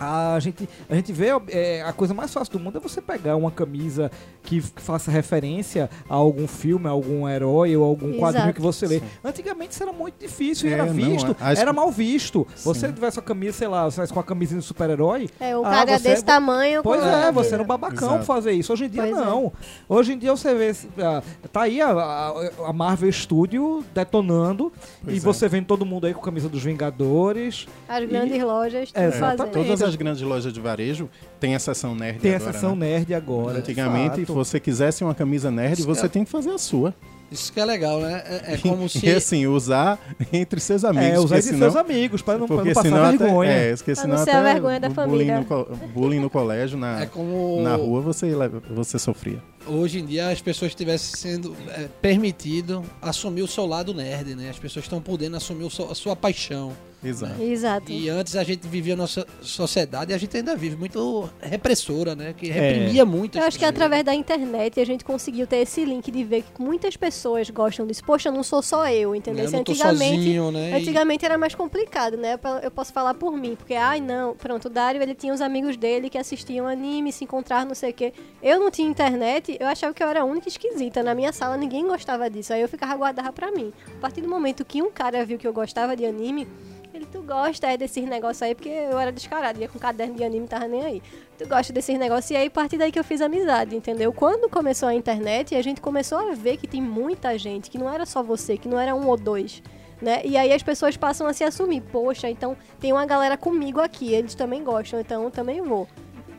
A 0.00 0.38
gente, 0.40 0.66
a 0.88 0.94
gente 0.94 1.12
vê 1.12 1.26
é, 1.48 1.82
a 1.82 1.92
coisa 1.92 2.14
mais 2.14 2.32
fácil 2.32 2.54
do 2.54 2.58
mundo 2.58 2.78
é 2.78 2.80
você 2.80 3.02
pegar 3.02 3.36
uma 3.36 3.50
camisa 3.50 4.10
que 4.42 4.60
faça 4.62 5.10
referência 5.10 5.90
a 6.08 6.14
algum 6.14 6.48
filme, 6.48 6.86
a 6.86 6.90
algum 6.90 7.28
herói 7.28 7.76
ou 7.76 7.84
algum 7.84 8.14
quadrinho 8.18 8.44
Exato. 8.44 8.54
que 8.54 8.62
você 8.62 8.86
lê. 8.86 9.00
Sim. 9.00 9.04
Antigamente 9.22 9.72
isso 9.74 9.82
era 9.82 9.92
muito 9.92 10.18
difícil 10.18 10.68
e 10.68 10.72
É, 10.72 10.74
era 10.76 10.86
não, 10.86 10.94
visto, 10.94 11.36
as- 11.38 11.58
era 11.58 11.72
mal 11.72 11.90
visto. 11.90 12.46
Você 12.64 12.86
Sim. 12.88 12.92
tivesse 12.94 13.18
a 13.18 13.22
camisa, 13.22 13.58
sei 13.58 13.68
lá, 13.68 13.84
você 13.90 14.06
com 14.06 14.18
a 14.18 14.24
camisinha 14.24 14.58
do 14.58 14.64
super-herói, 14.64 15.28
É, 15.38 15.54
o 15.54 15.64
Ah, 15.66 15.70
cara 15.70 15.98
você- 15.98 16.08
desse 16.08 16.24
tamanho... 16.24 16.82
Pois 16.82 17.02
com 17.02 17.06
é, 17.06 17.24
a- 17.26 17.30
você 17.30 17.52
era 17.54 17.62
um 17.62 17.66
babacão 17.66 18.08
Exato. 18.14 18.24
fazer 18.24 18.52
isso. 18.52 18.72
Hoje 18.72 18.86
em 18.86 18.88
dia 18.88 19.02
Pois 19.02 19.16
é. 19.18 19.24
não. 19.24 19.52
Hoje 19.86 20.12
em 20.14 20.18
dia 20.18 20.30
você 20.34 20.54
vê. 20.54 20.74
ah, 21.02 21.22
Tá 21.52 21.62
aí 21.62 21.80
a, 21.82 21.90
a- 21.90 22.50
a 22.68 22.72
Marvel 22.72 23.12
Studio 23.12 23.84
detonando 23.94 24.72
Pois 25.04 25.14
e 25.14 25.18
é. 25.18 25.20
você 25.20 25.46
vendo 25.46 25.66
todo 25.66 25.84
mundo 25.84 26.06
aí 26.06 26.14
com 26.14 26.20
a 26.20 26.24
camisa 26.24 26.48
dos 26.48 26.62
Vingadores. 26.62 27.66
As 27.88 28.04
grandes 28.08 28.42
lojas, 28.42 28.90
É, 28.94 29.06
exatamente. 29.06 29.52
Todas 29.52 29.82
as 29.82 29.89
grandes 29.96 30.22
lojas 30.22 30.52
de 30.52 30.60
varejo 30.60 31.08
têm 31.38 31.54
a 31.54 31.58
seção 31.58 31.94
nerd 31.94 32.18
Tem 32.20 32.32
a 32.34 32.36
agora, 32.36 32.52
seção 32.52 32.76
né? 32.76 32.86
nerd 32.90 33.14
agora. 33.14 33.58
Antigamente, 33.58 34.16
se 34.26 34.32
você 34.32 34.58
quisesse 34.60 35.02
uma 35.04 35.14
camisa 35.14 35.50
nerd, 35.50 35.78
Isso 35.80 35.86
você 35.88 36.06
é- 36.06 36.08
tem 36.08 36.24
que 36.24 36.30
fazer 36.30 36.50
a 36.50 36.58
sua. 36.58 36.94
Isso 37.30 37.52
que 37.52 37.60
é 37.60 37.64
legal, 37.64 38.00
né? 38.00 38.24
É, 38.26 38.54
é 38.54 38.58
como 38.58 38.88
se... 38.88 39.06
E 39.06 39.10
assim, 39.14 39.46
usar 39.46 40.00
entre 40.32 40.58
seus 40.58 40.84
amigos. 40.84 41.08
É, 41.10 41.18
usar 41.20 41.26
porque 41.36 41.40
de 41.42 41.46
senão, 41.54 41.70
seus 41.70 41.76
amigos, 41.76 42.22
para 42.22 42.38
não, 42.38 42.46
pra 42.48 42.56
não 42.56 42.62
porque 42.64 42.74
passar 42.74 42.88
senão 42.88 43.04
até, 43.04 43.16
vergonha. 43.18 43.50
é, 43.52 43.76
porque 43.76 43.94
senão 43.94 44.16
não 44.16 44.24
ser 44.24 44.30
a 44.32 44.40
até 44.40 44.52
vergonha 44.52 44.80
da 44.80 44.90
família. 44.90 45.44
Bullying 45.48 45.70
no, 45.70 45.86
bullying 45.94 46.18
no 46.18 46.28
colégio, 46.28 46.76
na, 46.76 47.02
É 47.02 47.06
como 47.06 47.60
na 47.62 47.76
rua, 47.76 48.00
você, 48.00 48.34
leva- 48.34 48.60
você 48.70 48.98
sofria. 48.98 49.40
hoje 49.64 50.00
em 50.00 50.06
dia 50.06 50.28
as 50.28 50.42
pessoas 50.42 50.74
tivessem 50.74 51.14
sendo 51.16 51.54
é, 51.68 51.86
permitido 52.02 52.82
assumir 53.00 53.42
o 53.42 53.46
seu 53.48 53.64
lado 53.64 53.94
nerd, 53.94 54.34
né? 54.34 54.50
As 54.50 54.58
pessoas 54.58 54.84
estão 54.86 55.00
podendo 55.00 55.36
assumir 55.36 55.62
o 55.62 55.70
seu- 55.70 55.88
a 55.88 55.94
sua 55.94 56.16
paixão. 56.16 56.72
Exato. 57.02 57.40
Exato. 57.42 57.90
E 57.92 58.08
antes 58.08 58.36
a 58.36 58.42
gente 58.44 58.66
vivia 58.68 58.94
a 58.94 58.96
nossa 58.96 59.26
sociedade 59.40 60.12
e 60.12 60.14
a 60.14 60.18
gente 60.18 60.36
ainda 60.36 60.54
vive 60.56 60.76
muito 60.76 61.28
repressora, 61.40 62.14
né? 62.14 62.34
Que 62.36 62.48
reprimia 62.48 63.04
muito. 63.04 63.36
as 63.38 63.42
Eu 63.42 63.48
acho 63.48 63.58
que 63.58 63.64
pessoas. 63.64 63.76
através 63.76 64.04
da 64.04 64.14
internet 64.14 64.78
a 64.80 64.84
gente 64.84 65.04
conseguiu 65.04 65.46
ter 65.46 65.56
esse 65.56 65.84
link 65.84 66.10
de 66.10 66.24
ver 66.24 66.42
que 66.42 66.60
muitas 66.62 66.96
pessoas 66.96 67.48
gostam 67.50 67.86
disso. 67.86 68.02
Poxa, 68.04 68.30
não 68.30 68.42
sou 68.42 68.62
só 68.62 68.86
eu, 68.88 69.14
entendeu? 69.14 69.44
Eu 69.44 69.50
Se 69.50 69.56
não 69.56 69.64
tô 69.64 69.72
antigamente, 69.72 70.16
sozinho, 70.16 70.50
né? 70.50 70.70
E- 70.70 70.74
antigamente 70.74 71.24
era 71.24 71.36
mais 71.38 71.54
complicado, 71.54 72.16
né? 72.16 72.34
Eu- 72.34 72.60
Eu 72.60 72.70
posso 72.70 72.92
falar 72.92 73.14
por 73.14 73.36
mim, 73.36 73.56
porque, 73.56 73.74
ai 73.74 74.00
não, 74.00 74.34
pronto, 74.36 74.66
o 74.66 74.70
Dário 74.70 75.02
ele 75.02 75.14
tinha 75.14 75.32
os 75.32 75.40
amigos 75.40 75.76
dele 75.76 76.08
que 76.10 76.18
assistiam 76.18 76.66
anime, 76.66 77.10
se 77.12 77.24
encontravam, 77.24 77.66
não 77.68 77.74
sei 77.74 77.90
o 77.90 77.94
quê. 77.94 78.12
Eu 78.42 78.60
não 78.60 78.70
tinha 78.70 78.88
internet, 78.88 79.56
eu 79.58 79.66
achava 79.66 79.92
que 79.94 80.02
eu 80.02 80.08
era 80.08 80.20
a 80.20 80.24
única 80.24 80.48
esquisita. 80.48 81.02
Na 81.02 81.14
minha 81.14 81.32
sala 81.32 81.56
ninguém 81.56 81.86
gostava 81.86 82.28
disso. 82.28 82.52
Aí 82.52 82.60
eu 82.60 82.68
ficava 82.68 82.94
guardava 82.96 83.32
pra 83.32 83.50
mim. 83.50 83.72
A 83.96 84.00
partir 84.00 84.20
do 84.20 84.28
momento 84.28 84.64
que 84.64 84.82
um 84.82 84.90
cara 84.90 85.24
viu 85.24 85.38
que 85.38 85.46
eu 85.46 85.52
gostava 85.52 85.96
de 85.96 86.04
anime, 86.04 86.46
ele, 86.92 87.06
tu 87.06 87.22
gosta 87.22 87.66
é, 87.68 87.76
desses 87.76 88.04
negócios 88.04 88.42
aí, 88.42 88.54
porque 88.54 88.68
eu 88.68 88.98
era 88.98 89.12
descarado, 89.12 89.60
ia 89.60 89.68
com 89.68 89.78
caderno 89.78 90.14
de 90.14 90.24
anime, 90.24 90.46
tava 90.46 90.66
nem 90.66 90.84
aí. 90.84 91.02
Tu 91.38 91.48
gosta 91.48 91.72
desses 91.72 91.98
negócios, 91.98 92.30
e 92.30 92.36
aí 92.36 92.48
a 92.48 92.50
partir 92.50 92.76
daí 92.76 92.90
que 92.90 92.98
eu 92.98 93.04
fiz 93.04 93.20
amizade, 93.20 93.76
entendeu? 93.76 94.12
Quando 94.12 94.48
começou 94.48 94.88
a 94.88 94.94
internet, 94.94 95.54
a 95.54 95.62
gente 95.62 95.80
começou 95.80 96.18
a 96.18 96.34
ver 96.34 96.56
que 96.56 96.66
tem 96.66 96.82
muita 96.82 97.38
gente, 97.38 97.70
que 97.70 97.78
não 97.78 97.88
era 97.88 98.04
só 98.04 98.22
você, 98.22 98.56
que 98.56 98.68
não 98.68 98.78
era 98.78 98.94
um 98.94 99.06
ou 99.06 99.16
dois. 99.16 99.62
Né? 100.00 100.22
E 100.24 100.36
aí 100.36 100.52
as 100.52 100.62
pessoas 100.62 100.96
passam 100.96 101.26
a 101.26 101.32
se 101.32 101.44
assumir, 101.44 101.82
poxa, 101.82 102.28
então 102.28 102.56
tem 102.78 102.92
uma 102.92 103.04
galera 103.04 103.36
comigo 103.36 103.80
aqui, 103.80 104.12
eles 104.12 104.34
também 104.34 104.64
gostam, 104.64 104.98
então 104.98 105.24
eu 105.24 105.30
também 105.30 105.60
vou. 105.60 105.86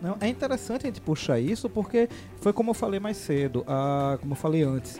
Não, 0.01 0.17
é 0.19 0.27
interessante 0.27 0.87
a 0.87 0.87
gente 0.87 0.99
puxar 0.99 1.39
isso 1.39 1.69
porque 1.69 2.09
foi 2.37 2.51
como 2.51 2.71
eu 2.71 2.73
falei 2.73 2.99
mais 2.99 3.17
cedo, 3.17 3.63
ah, 3.67 4.17
como 4.19 4.33
eu 4.33 4.35
falei 4.35 4.63
antes. 4.63 4.99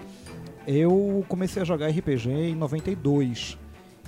Eu 0.67 1.25
comecei 1.27 1.59
a 1.59 1.65
jogar 1.65 1.87
RPG 1.87 2.29
em 2.29 2.55
92. 2.55 3.57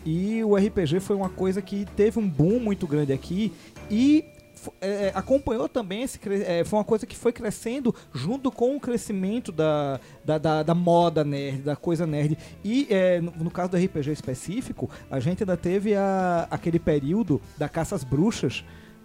E 0.05 0.43
o 0.43 0.55
RPG 0.55 0.99
foi 0.99 1.15
uma 1.15 1.29
coisa 1.29 1.61
que 1.61 1.85
teve 1.95 2.19
um 2.19 2.27
boom 2.29 2.59
muito 2.59 2.85
grande 2.85 3.13
aqui 3.13 3.53
e 3.89 4.25
f- 4.55 4.69
é, 4.81 5.11
acompanhou 5.15 5.69
também 5.69 6.03
esse 6.03 6.19
é, 6.45 6.63
foi 6.65 6.79
uma 6.79 6.83
coisa 6.85 7.05
que 7.05 7.15
foi 7.15 7.31
crescendo 7.31 7.93
junto 8.13 8.51
com 8.51 8.75
o 8.75 8.79
crescimento 8.79 9.51
da, 9.51 9.99
da, 10.25 10.37
da, 10.37 10.63
da 10.63 10.75
moda 10.75 11.23
nerd, 11.23 11.61
da 11.61 11.75
coisa 11.75 12.05
nerd. 12.05 12.37
E 12.63 12.85
é, 12.89 13.21
no, 13.21 13.31
no 13.45 13.51
caso 13.51 13.71
do 13.71 13.77
RPG 13.77 14.11
específico, 14.11 14.89
a 15.09 15.19
gente 15.19 15.43
ainda 15.43 15.55
teve 15.57 15.95
a, 15.95 16.47
aquele 16.51 16.79
período 16.79 17.41
da 17.57 17.69
caça 17.69 17.95
às 17.95 18.03
bruxas, 18.03 18.63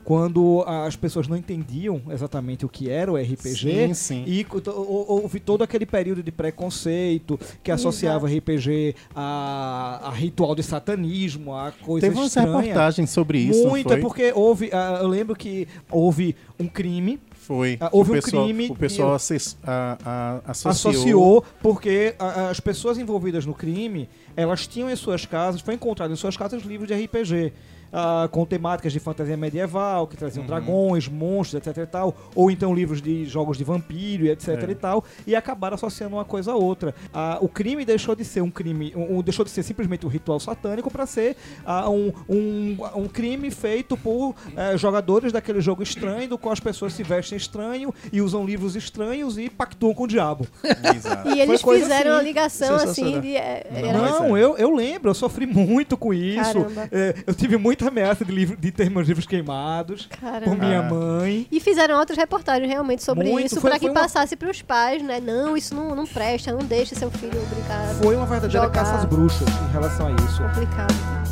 quando 0.08 0.64
as 0.66 0.96
pessoas 0.96 1.28
não 1.28 1.36
entendiam 1.36 2.00
exatamente 2.08 2.64
o 2.64 2.68
que 2.68 2.88
era 2.88 3.12
o 3.12 3.16
RPG. 3.18 3.88
Sim, 3.88 3.92
sim. 3.92 4.24
E 4.26 4.46
houve 4.74 5.38
todo 5.38 5.62
aquele 5.62 5.84
período 5.84 6.22
de 6.22 6.32
preconceito 6.32 7.38
que 7.62 7.70
associava 7.70 8.26
RPG 8.26 8.94
a, 9.14 10.00
a 10.04 10.10
ritual 10.10 10.54
de 10.54 10.62
satanismo, 10.62 11.54
a 11.54 11.72
coisa 11.72 12.08
Teve 12.08 12.18
estranha. 12.24 12.56
reportagens 12.58 13.10
sobre 13.10 13.36
isso, 13.38 13.68
Muito, 13.68 13.92
é 13.92 13.98
porque 13.98 14.32
houve. 14.34 14.70
ah, 14.72 15.00
eu 15.02 15.08
lembro 15.08 15.36
que 15.36 15.68
houve 15.90 16.34
um 16.58 16.66
crime, 16.66 17.20
Foi. 17.34 17.76
Ah, 17.78 17.90
houve 17.92 18.12
o 18.12 18.14
um 18.14 18.16
pessoal, 18.16 18.44
crime 18.46 18.66
O 18.70 18.76
pessoal 18.76 19.10
a- 19.14 19.98
a- 20.06 20.40
associou, 20.52 20.70
associou, 20.94 21.44
porque 21.62 22.14
a- 22.18 22.48
as 22.48 22.60
pessoas 22.60 22.96
envolvidas 22.96 23.44
no 23.44 23.52
crime, 23.52 24.08
elas 24.34 24.66
tinham 24.66 24.88
em 24.90 24.96
suas 24.96 25.26
casas, 25.26 25.60
foi 25.60 25.74
encontrado 25.74 26.10
em 26.10 26.16
suas 26.16 26.34
casas 26.34 26.62
livros 26.62 26.88
de 26.88 26.94
RPG. 26.94 27.52
Ah, 27.92 28.28
com 28.30 28.44
temáticas 28.44 28.92
de 28.92 28.98
fantasia 29.00 29.36
medieval, 29.36 30.06
que 30.06 30.16
traziam 30.16 30.42
Uhum. 30.42 30.46
dragões, 30.48 31.08
monstros, 31.08 31.66
etc 31.66 31.76
e 31.82 31.86
tal, 31.86 32.14
ou 32.34 32.50
então 32.50 32.74
livros 32.74 33.00
de 33.02 33.24
jogos 33.24 33.56
de 33.58 33.64
vampiro, 33.64 34.26
etc 34.26 34.48
É. 34.68 34.70
e 34.70 34.74
tal, 34.74 35.04
e 35.26 35.34
acabaram 35.34 35.74
associando 35.74 36.16
uma 36.16 36.24
coisa 36.24 36.52
a 36.52 36.56
outra. 36.56 36.94
Ah, 37.12 37.38
o 37.40 37.48
crime 37.48 37.84
deixou 37.84 38.14
de 38.14 38.24
ser 38.24 38.40
um 38.40 38.50
crime, 38.50 38.92
um, 38.96 39.18
um- 39.18 39.22
deixou 39.22 39.44
de 39.44 39.50
ser 39.50 39.62
simplesmente 39.62 40.04
um 40.06 40.08
ritual 40.08 40.38
satânico 40.40 40.90
para 40.90 41.06
ser 41.06 41.36
ah, 41.66 41.88
um, 41.90 42.12
um, 42.28 42.76
um 42.96 43.08
crime 43.08 43.50
feito 43.50 43.96
por 43.96 44.34
eh, 44.56 44.76
jogadores 44.76 45.32
daquele 45.32 45.60
jogo 45.60 45.82
estranho, 45.82 46.28
do 46.28 46.38
qual 46.38 46.52
as 46.52 46.60
pessoas 46.60 46.92
se 46.92 47.02
vestem 47.02 47.36
estranho 47.36 47.92
e 48.12 48.20
usam 48.20 48.44
livros 48.44 48.76
estranhos 48.76 49.38
e 49.38 49.48
pactuam 49.48 49.94
com 49.94 50.04
o 50.04 50.06
diabo. 50.06 50.46
Exato. 50.94 51.28
E 51.30 51.40
eles 51.40 51.60
fizeram 51.62 52.12
assim, 52.12 52.20
a 52.20 52.22
ligação 52.22 52.74
assim 52.76 53.20
de. 53.20 53.36
é, 53.36 53.66
Não, 53.92 54.36
é. 54.36 54.42
eu, 54.42 54.56
eu 54.56 54.74
lembro, 54.74 55.10
eu 55.10 55.14
sofri 55.14 55.46
muito 55.46 55.96
com 55.96 56.12
isso. 56.14 56.66
É, 56.92 57.14
eu 57.26 57.34
tive 57.34 57.56
muita 57.78 57.88
ameaça 57.88 58.24
de, 58.24 58.32
livro, 58.32 58.56
de 58.56 58.72
ter 58.72 58.90
meus 58.90 59.06
livros 59.06 59.26
queimados 59.26 60.08
Caramba. 60.20 60.40
por 60.44 60.58
minha 60.58 60.80
Ah. 60.80 60.90
mãe. 60.90 61.46
E 61.50 61.60
fizeram 61.60 61.96
outras 61.98 62.18
reportagens 62.18 62.68
realmente 62.68 63.02
sobre 63.04 63.28
Muito, 63.30 63.46
isso, 63.46 63.60
para 63.60 63.78
que 63.78 63.86
uma- 63.86 63.94
passasse 63.94 64.34
para 64.36 64.50
os 64.50 64.60
pais, 64.62 65.02
né? 65.02 65.20
Não, 65.20 65.56
isso 65.56 65.74
não, 65.74 65.94
não 65.94 66.06
presta, 66.06 66.50
não 66.52 66.58
deixa 66.60 66.94
seu 66.94 67.10
filho 67.10 67.40
brincar. 67.46 67.86
Foi 68.02 68.16
uma 68.16 68.26
verdadeira 68.26 68.64
Jogar. 68.66 68.84
caça 68.84 68.96
às 68.96 69.04
bruxas 69.04 69.46
em 69.48 69.72
relação 69.72 70.08
a 70.08 70.10
isso. 70.24 70.42
Complicado. 70.42 71.27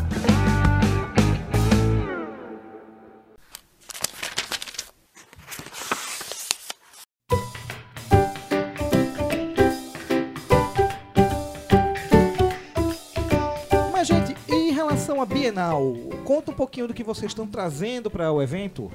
Bienal, 15.46 15.94
conta 16.24 16.50
um 16.50 16.54
pouquinho 16.54 16.88
do 16.88 16.92
que 16.92 17.04
vocês 17.04 17.30
estão 17.30 17.46
trazendo 17.46 18.10
para 18.10 18.32
o 18.32 18.42
evento. 18.42 18.90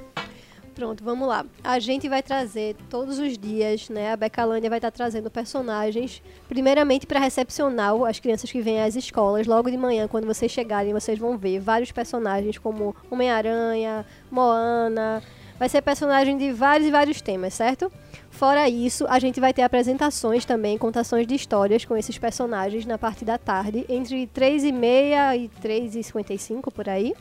Pronto, 0.74 1.02
vamos 1.02 1.26
lá. 1.26 1.46
A 1.64 1.78
gente 1.78 2.10
vai 2.10 2.22
trazer 2.22 2.76
todos 2.90 3.18
os 3.18 3.38
dias, 3.38 3.88
né? 3.88 4.12
A 4.12 4.16
Becalândia 4.18 4.68
vai 4.68 4.78
estar 4.78 4.90
trazendo 4.90 5.30
personagens, 5.30 6.22
primeiramente 6.50 7.06
para 7.06 7.20
recepcionar 7.20 7.94
as 8.06 8.20
crianças 8.20 8.52
que 8.52 8.60
vêm 8.60 8.82
às 8.82 8.94
escolas. 8.96 9.46
Logo 9.46 9.70
de 9.70 9.78
manhã, 9.78 10.06
quando 10.06 10.26
vocês 10.26 10.52
chegarem, 10.52 10.92
vocês 10.92 11.18
vão 11.18 11.38
ver 11.38 11.58
vários 11.58 11.90
personagens 11.90 12.58
como 12.58 12.94
Homem-Aranha, 13.10 14.04
Moana. 14.30 15.22
Vai 15.62 15.68
ser 15.68 15.80
personagem 15.80 16.36
de 16.36 16.50
vários 16.50 16.88
e 16.88 16.90
vários 16.90 17.20
temas, 17.20 17.54
certo? 17.54 17.88
Fora 18.30 18.68
isso, 18.68 19.06
a 19.08 19.20
gente 19.20 19.38
vai 19.38 19.52
ter 19.54 19.62
apresentações 19.62 20.44
também, 20.44 20.76
contações 20.76 21.24
de 21.24 21.36
histórias 21.36 21.84
com 21.84 21.96
esses 21.96 22.18
personagens 22.18 22.84
na 22.84 22.98
parte 22.98 23.24
da 23.24 23.38
tarde, 23.38 23.86
entre 23.88 24.26
3 24.26 24.64
e 24.64 24.72
meia 24.72 25.36
e 25.36 25.46
3 25.46 25.94
e 25.94 26.02
55 26.02 26.68
por 26.72 26.88
aí, 26.88 27.14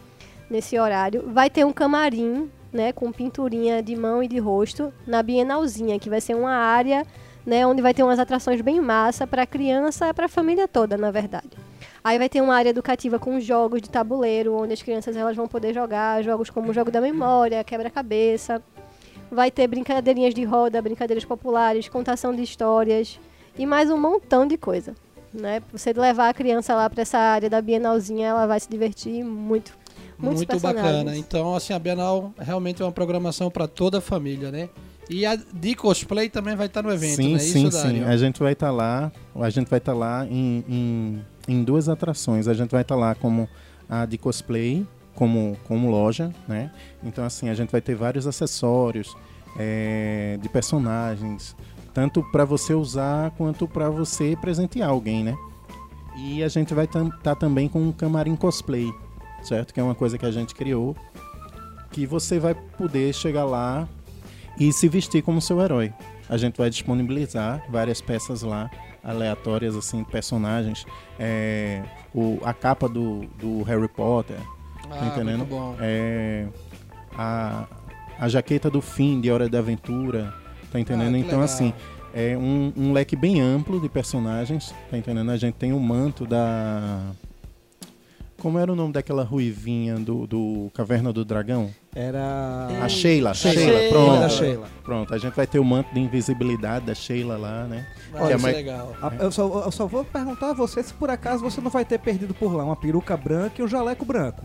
nesse 0.50 0.76
horário. 0.80 1.30
Vai 1.32 1.52
ter 1.52 1.64
um 1.64 1.72
camarim 1.72 2.50
né, 2.74 2.92
com 2.92 3.12
pinturinha 3.12 3.84
de 3.84 3.96
mão 3.96 4.24
e 4.24 4.28
de 4.28 4.40
rosto 4.40 4.92
na 5.06 5.22
Bienalzinha, 5.22 6.00
que 6.00 6.10
vai 6.10 6.20
ser 6.20 6.36
uma 6.36 6.56
área, 6.56 7.06
né, 7.46 7.68
onde 7.68 7.80
vai 7.80 7.94
ter 7.94 8.02
umas 8.02 8.18
atrações 8.18 8.60
bem 8.60 8.82
massa 8.82 9.28
para 9.28 9.46
criança 9.46 10.12
para 10.16 10.26
a 10.26 10.28
família 10.28 10.68
toda, 10.68 10.98
na 10.98 11.12
verdade. 11.12 11.71
Aí 12.04 12.18
vai 12.18 12.28
ter 12.28 12.42
uma 12.42 12.56
área 12.56 12.70
educativa 12.70 13.20
com 13.20 13.40
jogos 13.40 13.82
de 13.82 13.90
tabuleiro, 13.90 14.56
onde 14.56 14.74
as 14.74 14.82
crianças 14.82 15.16
elas 15.16 15.36
vão 15.36 15.48
poder 15.48 15.74
jogar 15.74 16.24
jogos 16.24 16.50
como 16.50 16.72
o 16.72 16.74
jogo 16.74 16.90
da 16.90 17.00
memória, 17.00 17.64
quebra-cabeça. 17.64 18.62
Vai 19.32 19.52
ter 19.52 19.68
brincadeirinhas 19.68 20.34
de 20.34 20.44
roda, 20.44 20.82
brincadeiras 20.82 21.24
populares, 21.24 21.88
contação 21.88 22.36
de 22.36 22.42
histórias 22.42 23.20
e 23.58 23.66
mais 23.66 23.90
um 23.92 23.98
montão 23.98 24.48
de 24.48 24.58
coisa. 24.58 24.96
Né? 25.34 25.62
Você 25.72 25.94
levar 25.94 26.30
a 26.30 26.34
criança 26.34 26.74
lá 26.76 26.90
para 26.90 27.04
essa 27.04 27.18
área 27.18 27.50
da 27.50 27.62
Bienalzinha, 27.62 28.30
ela 28.30 28.46
vai 28.48 28.60
se 28.60 28.70
divertir 28.70 29.24
muito. 29.24 29.80
Muitos 30.18 30.46
Muito 30.46 30.60
bacana. 30.60 31.16
Então, 31.16 31.56
assim, 31.56 31.74
a 31.74 31.80
Bienal 31.80 32.32
realmente 32.38 32.82
é 32.82 32.86
uma 32.86 32.92
programação 32.92 33.50
para 33.50 33.68
toda 33.68 33.98
a 33.98 34.02
família, 34.02 34.52
né? 34.52 34.70
E 35.10 35.26
a 35.26 35.36
de 35.36 35.76
cosplay 35.76 36.30
também 36.30 36.56
vai 36.56 36.68
estar 36.68 36.84
no 36.84 36.92
evento, 36.92 37.16
sim, 37.16 37.34
né? 37.34 37.40
sim, 37.40 37.68
Isso, 37.68 37.78
sim. 37.78 38.00
Dário? 38.00 38.08
A 38.08 38.18
gente 38.18 38.40
vai 38.40 38.54
estar 38.54 38.72
lá. 38.72 39.12
A 39.36 39.50
gente 39.50 39.68
vai 39.68 39.80
estar 39.80 39.94
lá 39.94 40.26
em, 40.26 40.64
em, 40.70 41.26
em 41.52 41.64
duas 41.64 41.90
atrações. 41.90 42.48
A 42.48 42.54
gente 42.54 42.72
vai 42.72 42.82
estar 42.82 42.96
lá 42.96 43.16
como 43.16 43.48
a 43.90 44.06
de 44.06 44.18
cosplay, 44.18 44.86
como, 45.16 45.58
como 45.68 45.90
loja, 45.90 46.34
né? 46.48 46.72
Então, 47.04 47.24
assim, 47.26 47.50
a 47.50 47.54
gente 47.54 47.72
vai 47.72 47.82
ter 47.82 47.96
vários 47.96 48.26
acessórios 48.26 49.16
é, 49.58 50.38
de 50.42 50.48
personagens, 50.50 51.56
tanto 51.94 52.24
para 52.32 52.46
você 52.46 52.74
usar 52.74 53.32
quanto 53.32 53.68
para 53.68 53.90
você 53.90 54.38
presentear 54.40 54.90
alguém, 54.90 55.24
né? 55.24 55.36
E 56.18 56.44
a 56.44 56.48
gente 56.48 56.74
vai 56.74 56.86
estar 56.86 57.36
também 57.36 57.68
com 57.68 57.82
um 57.82 57.92
camarim 57.92 58.36
cosplay, 58.36 58.92
certo? 59.44 59.74
Que 59.74 59.80
é 59.80 59.84
uma 59.84 59.96
coisa 59.96 60.18
que 60.18 60.26
a 60.26 60.32
gente 60.32 60.54
criou, 60.56 60.96
que 61.92 62.06
você 62.06 62.40
vai 62.40 62.54
poder 62.54 63.14
chegar 63.14 63.46
lá 63.46 63.88
e 64.60 64.72
se 64.72 64.88
vestir 64.88 65.22
como 65.22 65.42
seu 65.42 65.62
herói. 65.62 65.94
A 66.30 66.38
gente 66.38 66.58
vai 66.58 66.70
disponibilizar 66.70 67.64
várias 67.70 68.00
peças 68.00 68.42
lá, 68.42 68.70
aleatórias, 69.04 69.76
assim, 69.76 70.04
personagens. 70.04 70.86
É, 71.20 71.84
o, 72.14 72.40
a 72.44 72.54
capa 72.54 72.88
do, 72.90 73.22
do 73.40 73.64
Harry 73.64 73.88
Potter, 73.88 74.38
Ah, 74.90 74.96
tá 74.98 75.06
entendendo? 75.08 75.48
é, 75.80 76.48
a, 77.18 77.66
a 78.20 78.30
jaqueta 78.30 78.70
do 78.70 78.82
fim 78.82 79.20
de 79.22 79.32
Hora 79.32 79.48
da 79.50 79.60
Aventura, 79.60 80.34
tá 80.72 80.80
entendendo? 80.80 81.16
Ah, 81.16 81.20
então, 81.20 81.40
legal. 81.40 81.44
assim, 81.44 81.74
é 82.14 82.38
um, 82.38 82.74
um 82.76 82.94
leque 82.94 83.16
bem 83.16 83.40
amplo 83.42 83.80
de 83.80 83.88
personagens, 83.90 84.74
tá 84.90 84.98
entendendo? 84.98 85.32
A 85.32 85.38
gente 85.38 85.56
tem 85.56 85.74
o 85.74 85.80
manto 85.80 86.26
da. 86.26 87.02
Como 88.40 88.58
era 88.58 88.72
o 88.72 88.76
nome 88.76 88.92
daquela 88.92 89.24
ruivinha 89.24 89.96
do, 89.96 90.26
do 90.26 90.72
Caverna 90.74 91.14
do 91.14 91.24
Dragão? 91.24 91.70
Era. 91.94 92.68
A 92.82 92.88
Sheila, 92.88 93.34
Sheila. 93.34 93.60
Sheila, 93.62 93.90
pronto. 93.90 94.30
Sheila. 94.34 94.68
Pronto, 94.84 95.14
a 95.14 95.18
gente 95.18 95.34
vai 95.36 95.46
ter 95.46 95.60
o 95.60 95.64
manto 95.66 95.94
de 95.94 96.00
invisibilidade 96.00 96.86
da 96.86 96.96
Sheila 96.96 97.38
lá, 97.38 97.66
né? 97.66 97.86
Ah, 98.14 98.28
que 98.28 98.34
é 98.34 98.38
mais- 98.38 98.56
legal. 98.56 98.96
Eu, 99.20 99.32
só, 99.32 99.64
eu 99.66 99.72
só 99.72 99.86
vou 99.88 100.06
perguntar 100.06 100.52
a 100.52 100.54
você 100.54 100.82
se 100.82 100.94
por 100.94 101.10
acaso 101.10 101.44
você 101.44 101.60
não 101.60 101.70
vai 101.70 101.84
ter 101.84 102.00
perdido 102.00 102.34
por 102.34 102.54
lá 102.56 102.64
uma 102.64 102.76
peruca 102.78 103.18
branca 103.18 103.62
e 103.62 103.64
um 103.64 103.68
jaleco 103.68 104.06
branco. 104.06 104.42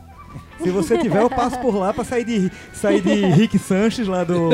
Se 0.63 0.71
você 0.71 0.99
tiver, 0.99 1.21
eu 1.21 1.29
passo 1.29 1.59
por 1.59 1.75
lá 1.77 1.93
pra 1.93 2.03
sair 2.03 2.25
de, 2.25 2.51
sair 2.73 3.01
de 3.01 3.27
Rick 3.27 3.59
Sanches 3.59 4.09
lá 4.09 4.25
do. 4.25 4.51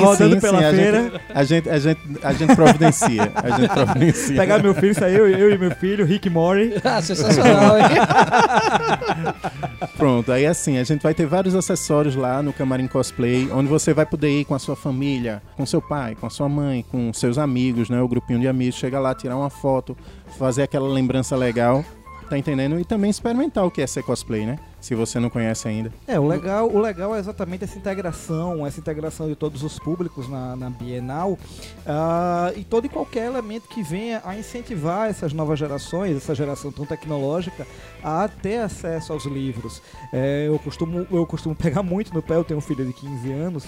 rodando 0.00 0.40
pela 0.40 0.58
a 0.58 0.70
feira. 0.72 1.20
A, 1.32 1.44
gente, 1.44 1.70
a, 1.70 1.78
gente, 1.78 2.00
a 2.22 2.32
gente 2.32 2.54
providencia. 2.54 3.32
A 3.34 3.50
gente 3.58 3.72
providencia. 3.72 4.36
Pegar 4.36 4.62
meu 4.62 4.74
filho, 4.74 4.94
sair 4.94 5.16
eu, 5.16 5.28
eu 5.28 5.54
e 5.54 5.58
meu 5.58 5.70
filho, 5.70 6.04
Rick 6.04 6.28
Mori. 6.28 6.74
Ah, 6.84 7.00
sensacional, 7.00 7.78
hein? 7.78 7.84
Pronto, 9.96 10.32
aí 10.32 10.46
assim, 10.46 10.78
a 10.78 10.84
gente 10.84 11.02
vai 11.02 11.14
ter 11.14 11.26
vários 11.26 11.54
acessórios 11.54 12.14
lá 12.14 12.42
no 12.42 12.52
Camarim 12.52 12.86
Cosplay, 12.86 13.48
onde 13.52 13.68
você 13.68 13.94
vai 13.94 14.06
poder 14.06 14.40
ir 14.40 14.44
com 14.44 14.54
a 14.54 14.58
sua 14.58 14.76
família, 14.76 15.42
com 15.56 15.64
seu 15.64 15.80
pai, 15.80 16.14
com 16.14 16.26
a 16.26 16.30
sua 16.30 16.48
mãe, 16.48 16.84
com 16.90 17.12
seus 17.12 17.38
amigos, 17.38 17.88
né? 17.88 18.00
O 18.00 18.08
grupinho 18.08 18.40
de 18.40 18.48
amigos, 18.48 18.74
chega 18.74 18.98
lá, 18.98 19.14
tirar 19.14 19.36
uma 19.36 19.50
foto, 19.50 19.96
fazer 20.38 20.62
aquela 20.62 20.88
lembrança 20.88 21.36
legal, 21.36 21.84
tá 22.28 22.36
entendendo? 22.36 22.78
E 22.78 22.84
também 22.84 23.10
experimentar 23.10 23.64
o 23.64 23.70
que 23.70 23.80
é 23.80 23.86
ser 23.86 24.02
cosplay, 24.02 24.44
né? 24.44 24.58
Se 24.80 24.94
você 24.94 25.18
não 25.18 25.28
conhece 25.28 25.66
ainda. 25.66 25.92
É, 26.06 26.18
o 26.18 26.26
legal, 26.26 26.68
o 26.68 26.78
legal 26.78 27.14
é 27.14 27.18
exatamente 27.18 27.64
essa 27.64 27.76
integração, 27.76 28.66
essa 28.66 28.78
integração 28.78 29.28
de 29.28 29.34
todos 29.34 29.62
os 29.62 29.78
públicos 29.78 30.28
na, 30.28 30.54
na 30.54 30.70
Bienal 30.70 31.38
ah, 31.86 32.52
e 32.56 32.62
todo 32.62 32.86
e 32.86 32.88
qualquer 32.88 33.26
elemento 33.26 33.68
que 33.68 33.82
venha 33.82 34.22
a 34.24 34.36
incentivar 34.36 35.10
essas 35.10 35.32
novas 35.32 35.58
gerações, 35.58 36.16
essa 36.16 36.34
geração 36.34 36.70
tão 36.70 36.86
tecnológica, 36.86 37.66
a 38.02 38.28
ter 38.28 38.58
acesso 38.58 39.12
aos 39.12 39.24
livros. 39.24 39.82
É, 40.12 40.46
eu, 40.46 40.58
costumo, 40.58 41.06
eu 41.10 41.26
costumo 41.26 41.54
pegar 41.56 41.82
muito 41.82 42.14
no 42.14 42.22
pé, 42.22 42.36
eu 42.36 42.44
tenho 42.44 42.58
um 42.58 42.62
filho 42.62 42.86
de 42.86 42.92
15 42.92 43.32
anos 43.32 43.64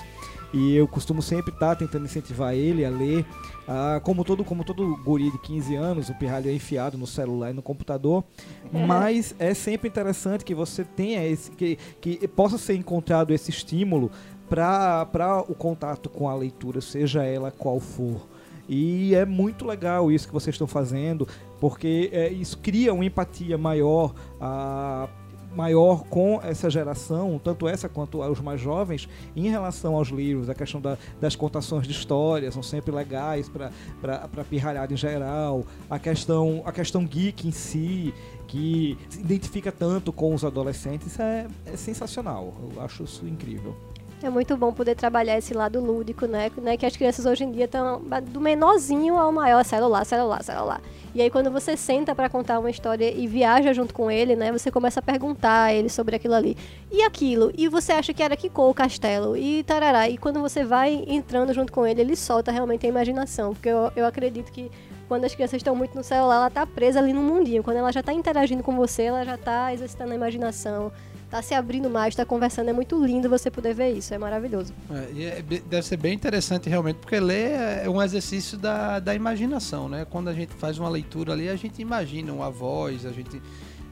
e 0.53 0.75
eu 0.75 0.89
costumo 0.89 1.23
sempre 1.23 1.53
estar 1.53 1.77
tentando 1.77 2.05
incentivar 2.05 2.55
ele 2.55 2.85
a 2.85 2.91
ler. 2.91 3.25
Ah, 3.69 4.01
como 4.03 4.25
todo 4.25 4.45
como 4.45 4.65
todo 4.65 4.97
guri 5.05 5.31
de 5.31 5.39
15 5.39 5.75
anos, 5.77 6.09
o 6.09 6.15
pirralho 6.15 6.51
é 6.51 6.53
enfiado 6.53 6.99
no 6.99 7.07
celular 7.07 7.51
e 7.51 7.55
no 7.55 7.63
computador, 7.63 8.25
mas 8.73 9.35
é 9.39 9.55
sempre 9.55 9.89
interessante 9.89 10.45
que 10.45 10.55
você 10.55 10.85
tenha 10.85 11.25
esse 11.27 11.51
que, 11.53 11.79
que 12.01 12.27
possa 12.27 12.59
ser 12.59 12.75
encontrado 12.75 13.33
esse 13.33 13.51
estímulo 13.51 14.11
para 14.49 15.45
o 15.49 15.55
contato 15.55 16.09
com 16.09 16.29
a 16.29 16.35
leitura, 16.35 16.81
seja 16.81 17.23
ela 17.23 17.53
qual 17.53 17.79
for. 17.79 18.29
E 18.69 19.15
é 19.15 19.25
muito 19.25 19.65
legal 19.65 20.13
isso 20.13 20.29
que 20.29 20.33
vocês 20.33 20.55
estão 20.55 20.67
fazendo, 20.67 21.27
porque 21.61 22.09
é, 22.13 22.29
isso 22.29 22.59
cria 22.59 22.95
uma 22.95 23.05
empatia 23.05 23.59
maior, 23.59 24.15
ah, 24.41 25.09
maior 25.55 26.05
com 26.05 26.41
essa 26.43 26.71
geração, 26.71 27.41
tanto 27.43 27.67
essa 27.67 27.89
quanto 27.89 28.21
os 28.23 28.41
mais 28.41 28.61
jovens, 28.61 29.09
em 29.35 29.49
relação 29.51 29.97
aos 29.97 30.09
livros. 30.09 30.49
A 30.49 30.55
questão 30.55 30.81
da- 30.81 30.97
das 31.21 31.35
contações 31.37 31.87
de 31.87 31.93
histórias 31.93 32.55
são 32.55 32.63
sempre 32.63 32.93
legais 32.95 33.49
para 33.49 34.45
pirralhada 34.49 34.93
em 34.93 34.97
geral. 34.97 35.65
A 35.89 35.99
questão, 35.99 36.63
a 36.65 36.73
questão 36.73 37.05
geek 37.05 37.49
em 37.49 37.53
si, 37.53 38.15
que 38.47 38.97
se 39.09 39.21
identifica 39.21 39.71
tanto 39.71 40.13
com 40.13 40.35
os 40.35 40.45
adolescentes, 40.45 41.19
é, 41.19 41.47
é 41.67 41.77
sensacional. 41.77 42.55
Eu 42.75 42.83
acho 42.83 43.05
isso 43.05 43.27
incrível. 43.27 43.75
É 44.23 44.29
muito 44.29 44.55
bom 44.55 44.71
poder 44.71 44.95
trabalhar 44.95 45.39
esse 45.39 45.55
lado 45.55 45.81
lúdico, 45.81 46.27
né? 46.27 46.51
né? 46.59 46.77
Que 46.77 46.85
as 46.85 46.95
crianças 46.95 47.25
hoje 47.25 47.43
em 47.43 47.51
dia 47.51 47.65
estão 47.65 48.03
do 48.31 48.39
menorzinho 48.39 49.17
ao 49.17 49.33
maior, 49.33 49.65
celular, 49.65 50.05
celular, 50.05 50.43
celular. 50.45 50.83
E 51.15 51.23
aí 51.23 51.31
quando 51.31 51.51
você 51.51 51.75
senta 51.75 52.15
para 52.15 52.29
contar 52.29 52.59
uma 52.59 52.71
história 52.71 53.11
e 53.11 53.27
viaja 53.27 53.73
junto 53.73 53.95
com 53.95 54.11
ele, 54.11 54.37
né? 54.37 54.53
Você 54.53 54.71
começa 54.71 55.01
a 55.01 55.03
perguntar 55.03 55.65
a 55.65 55.75
ele 55.75 55.89
sobre 55.89 56.17
aquilo 56.17 56.35
ali. 56.35 56.55
E 56.93 57.03
aquilo? 57.03 57.51
E 57.57 57.67
você 57.67 57.93
acha 57.93 58.13
que 58.13 58.23
era 58.23 58.37
que 58.37 58.51
cor 58.51 58.71
o 58.71 58.75
castelo? 58.75 59.35
E 59.37 59.63
tarará. 59.63 60.07
E 60.07 60.19
quando 60.19 60.39
você 60.39 60.65
vai 60.65 61.03
entrando 61.09 61.55
junto 61.55 61.73
com 61.73 61.87
ele, 61.87 62.03
ele 62.03 62.15
solta 62.15 62.53
realmente 62.53 62.85
a 62.85 62.89
imaginação. 62.91 63.55
Porque 63.55 63.71
eu, 63.71 63.91
eu 63.97 64.05
acredito 64.05 64.53
que 64.53 64.71
quando 65.09 65.25
as 65.25 65.35
crianças 65.35 65.57
estão 65.57 65.75
muito 65.75 65.97
no 65.97 66.05
celular, 66.05 66.37
ela 66.37 66.51
tá 66.51 66.67
presa 66.67 67.01
ali 67.01 67.15
no 67.15 67.23
mundinho. 67.23 67.63
Quando 67.63 67.79
ela 67.79 67.91
já 67.91 68.03
tá 68.03 68.13
interagindo 68.13 68.63
com 68.63 68.77
você, 68.77 69.05
ela 69.05 69.25
já 69.25 69.39
tá 69.39 69.73
exercitando 69.73 70.13
a 70.13 70.15
imaginação, 70.15 70.93
tá 71.31 71.41
se 71.41 71.55
abrindo 71.55 71.89
mais, 71.89 72.15
tá 72.15 72.25
conversando. 72.27 72.69
É 72.69 72.73
muito 72.73 73.03
lindo 73.05 73.29
você 73.29 73.51
poder 73.51 73.73
ver 73.73 73.93
isso, 73.93 74.13
é 74.13 74.19
maravilhoso. 74.19 74.75
É, 74.91 75.39
é 75.39 75.43
deve 75.43 75.83
ser 75.83 75.97
bem 75.97 76.13
interessante 76.13 76.69
realmente, 76.69 76.97
porque 76.97 77.21
ler 77.21 77.53
é 77.85 77.89
um 77.89 78.03
exercício 78.03 78.59
da, 78.59 78.99
da 78.99 79.15
imaginação, 79.15 79.89
né? 79.89 80.05
Quando 80.05 80.29
a 80.29 80.35
gente 80.35 80.53
faz 80.55 80.79
uma 80.79 80.89
leitura 80.89 81.33
ali, 81.33 81.49
a 81.49 81.57
gente 81.57 81.81
imagina 81.81 82.33
uma 82.33 82.51
voz, 82.51 83.07
a 83.07 83.13
gente 83.13 83.41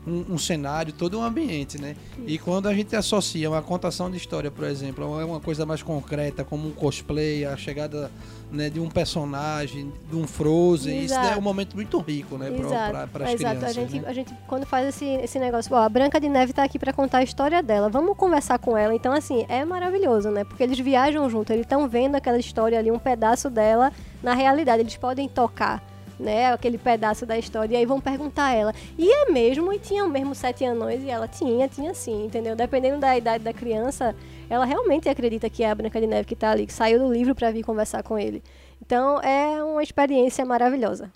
um, 0.08 0.34
um 0.34 0.38
cenário, 0.38 0.92
todo 0.92 1.18
um 1.18 1.22
ambiente, 1.22 1.80
né? 1.80 1.94
E 2.26 2.38
quando 2.38 2.68
a 2.68 2.74
gente 2.74 2.94
associa 2.96 3.48
uma 3.48 3.62
contação 3.62 4.10
de 4.10 4.16
história, 4.16 4.50
por 4.50 4.64
exemplo, 4.64 5.04
a 5.04 5.24
uma 5.24 5.40
coisa 5.40 5.64
mais 5.66 5.82
concreta, 5.82 6.44
como 6.44 6.68
um 6.68 6.72
cosplay, 6.72 7.44
a 7.44 7.56
chegada 7.56 8.10
né, 8.50 8.70
de 8.70 8.80
um 8.80 8.88
personagem, 8.88 9.92
de 10.08 10.16
um 10.16 10.26
Frozen, 10.26 11.04
isso 11.04 11.14
Exato. 11.14 11.34
é 11.34 11.36
um 11.36 11.42
momento 11.42 11.74
muito 11.74 11.98
rico, 12.00 12.38
né? 12.38 12.50
Para 12.50 13.24
as 13.24 13.34
Exato. 13.34 13.56
crianças. 13.56 13.64
a 13.64 13.72
gente, 13.72 14.00
né? 14.00 14.08
a 14.08 14.12
gente 14.12 14.34
quando 14.46 14.64
faz 14.64 14.88
esse, 14.88 15.04
esse 15.04 15.38
negócio, 15.38 15.74
ó, 15.74 15.82
a 15.82 15.88
Branca 15.88 16.20
de 16.20 16.28
Neve 16.28 16.52
tá 16.52 16.62
aqui 16.62 16.78
pra 16.78 16.92
contar 16.92 17.18
a 17.18 17.22
história 17.22 17.62
dela. 17.62 17.88
Vamos 17.88 18.16
conversar 18.16 18.58
com 18.58 18.76
ela. 18.76 18.94
Então 18.94 19.12
assim, 19.12 19.44
é 19.48 19.64
maravilhoso, 19.64 20.30
né? 20.30 20.44
Porque 20.44 20.62
eles 20.62 20.78
viajam 20.78 21.28
junto, 21.28 21.52
eles 21.52 21.64
estão 21.64 21.88
vendo 21.88 22.14
aquela 22.14 22.38
história 22.38 22.78
ali, 22.78 22.90
um 22.90 22.98
pedaço 22.98 23.50
dela 23.50 23.92
na 24.22 24.34
realidade, 24.34 24.82
eles 24.82 24.96
podem 24.96 25.28
tocar 25.28 25.82
né, 26.18 26.52
aquele 26.52 26.78
pedaço 26.78 27.24
da 27.24 27.38
história, 27.38 27.74
e 27.74 27.76
aí 27.76 27.86
vão 27.86 28.00
perguntar 28.00 28.46
a 28.46 28.54
ela, 28.54 28.74
e 28.96 29.10
é 29.10 29.30
mesmo? 29.30 29.72
E 29.72 29.78
tinha 29.78 30.06
mesmo 30.06 30.34
sete 30.34 30.64
anos? 30.64 31.02
E 31.02 31.10
ela 31.10 31.28
tinha, 31.28 31.68
tinha 31.68 31.94
sim, 31.94 32.26
entendeu? 32.26 32.56
Dependendo 32.56 32.98
da 32.98 33.16
idade 33.16 33.44
da 33.44 33.52
criança, 33.52 34.14
ela 34.50 34.64
realmente 34.64 35.08
acredita 35.08 35.48
que 35.48 35.62
é 35.62 35.70
a 35.70 35.74
Branca 35.74 36.00
de 36.00 36.06
Neve 36.06 36.26
que 36.26 36.34
está 36.34 36.50
ali, 36.50 36.66
que 36.66 36.72
saiu 36.72 36.98
do 36.98 37.12
livro 37.12 37.34
para 37.34 37.50
vir 37.50 37.62
conversar 37.62 38.02
com 38.02 38.18
ele. 38.18 38.42
Então 38.84 39.20
é 39.20 39.62
uma 39.62 39.82
experiência 39.82 40.44
maravilhosa. 40.44 41.10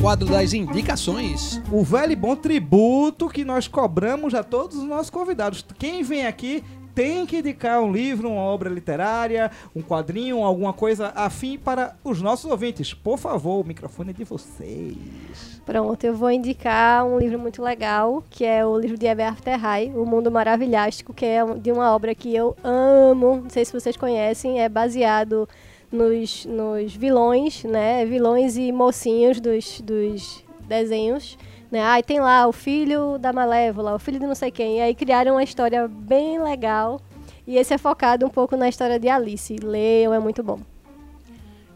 Quadro 0.00 0.28
das 0.28 0.52
indicações. 0.52 1.60
O 1.72 1.82
velho 1.82 2.12
e 2.12 2.16
bom 2.16 2.36
tributo 2.36 3.28
que 3.28 3.44
nós 3.44 3.66
cobramos 3.66 4.32
a 4.32 4.44
todos 4.44 4.76
os 4.76 4.84
nossos 4.84 5.10
convidados. 5.10 5.64
Quem 5.76 6.04
vem 6.04 6.24
aqui 6.24 6.62
tem 6.94 7.26
que 7.26 7.38
indicar 7.38 7.80
um 7.80 7.92
livro, 7.92 8.30
uma 8.30 8.42
obra 8.42 8.70
literária, 8.70 9.50
um 9.74 9.82
quadrinho, 9.82 10.42
alguma 10.44 10.72
coisa 10.72 11.12
afim 11.16 11.58
para 11.58 11.96
os 12.04 12.22
nossos 12.22 12.48
ouvintes. 12.50 12.94
Por 12.94 13.18
favor, 13.18 13.60
o 13.60 13.66
microfone 13.66 14.10
é 14.10 14.12
de 14.12 14.24
vocês. 14.24 15.60
Pronto, 15.66 16.02
eu 16.04 16.14
vou 16.14 16.30
indicar 16.30 17.04
um 17.04 17.18
livro 17.18 17.38
muito 17.38 17.60
legal, 17.60 18.22
que 18.30 18.44
é 18.44 18.64
o 18.64 18.78
livro 18.78 18.96
de 18.96 19.06
Eber 19.06 19.28
Afterhai, 19.28 19.92
O 19.94 20.06
Mundo 20.06 20.30
Maravilhástico, 20.30 21.12
que 21.12 21.24
é 21.24 21.44
de 21.44 21.72
uma 21.72 21.92
obra 21.94 22.14
que 22.14 22.34
eu 22.34 22.56
amo. 22.62 23.42
Não 23.42 23.50
sei 23.50 23.64
se 23.64 23.72
vocês 23.72 23.96
conhecem, 23.96 24.60
é 24.60 24.68
baseado 24.68 25.48
nos, 25.90 26.44
nos 26.44 26.94
vilões, 26.94 27.64
né? 27.64 28.04
Vilões 28.04 28.56
e 28.56 28.70
mocinhos 28.72 29.40
dos, 29.40 29.80
dos 29.80 30.44
desenhos. 30.66 31.38
Né? 31.70 31.82
Aí 31.82 32.02
tem 32.02 32.20
lá 32.20 32.46
o 32.46 32.52
filho 32.52 33.18
da 33.18 33.32
Malévola, 33.32 33.94
o 33.94 33.98
filho 33.98 34.18
de 34.18 34.26
não 34.26 34.34
sei 34.34 34.50
quem. 34.50 34.78
E 34.78 34.80
aí 34.80 34.94
criaram 34.94 35.32
uma 35.32 35.42
história 35.42 35.86
bem 35.88 36.42
legal. 36.42 37.00
E 37.46 37.56
esse 37.56 37.72
é 37.72 37.78
focado 37.78 38.26
um 38.26 38.30
pouco 38.30 38.56
na 38.56 38.68
história 38.68 38.98
de 38.98 39.08
Alice. 39.08 39.56
Leiam, 39.56 40.12
é 40.12 40.18
muito 40.18 40.42
bom. 40.42 40.60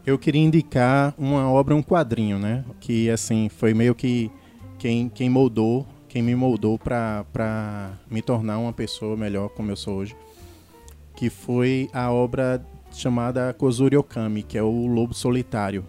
Eu 0.05 0.19
queria 0.19 0.41
indicar 0.41 1.13
uma 1.17 1.49
obra, 1.49 1.75
um 1.75 1.81
quadrinho, 1.81 2.37
né? 2.37 2.65
Que, 2.79 3.09
assim, 3.09 3.49
foi 3.49 3.73
meio 3.73 3.95
que 3.95 4.29
quem, 4.77 5.07
quem 5.07 5.29
moldou, 5.29 5.87
quem 6.09 6.21
me 6.21 6.35
moldou 6.35 6.77
para 6.77 7.93
me 8.11 8.21
tornar 8.21 8.57
uma 8.57 8.73
pessoa 8.73 9.15
melhor 9.15 9.49
como 9.49 9.71
eu 9.71 9.75
sou 9.75 9.95
hoje. 9.95 10.15
Que 11.15 11.29
foi 11.29 11.89
a 11.93 12.11
obra 12.11 12.63
chamada 12.93 13.53
Kozuri 13.53 13.97
Okami, 13.97 14.43
que 14.43 14.57
é 14.57 14.63
o 14.63 14.87
Lobo 14.87 15.13
Solitário. 15.13 15.85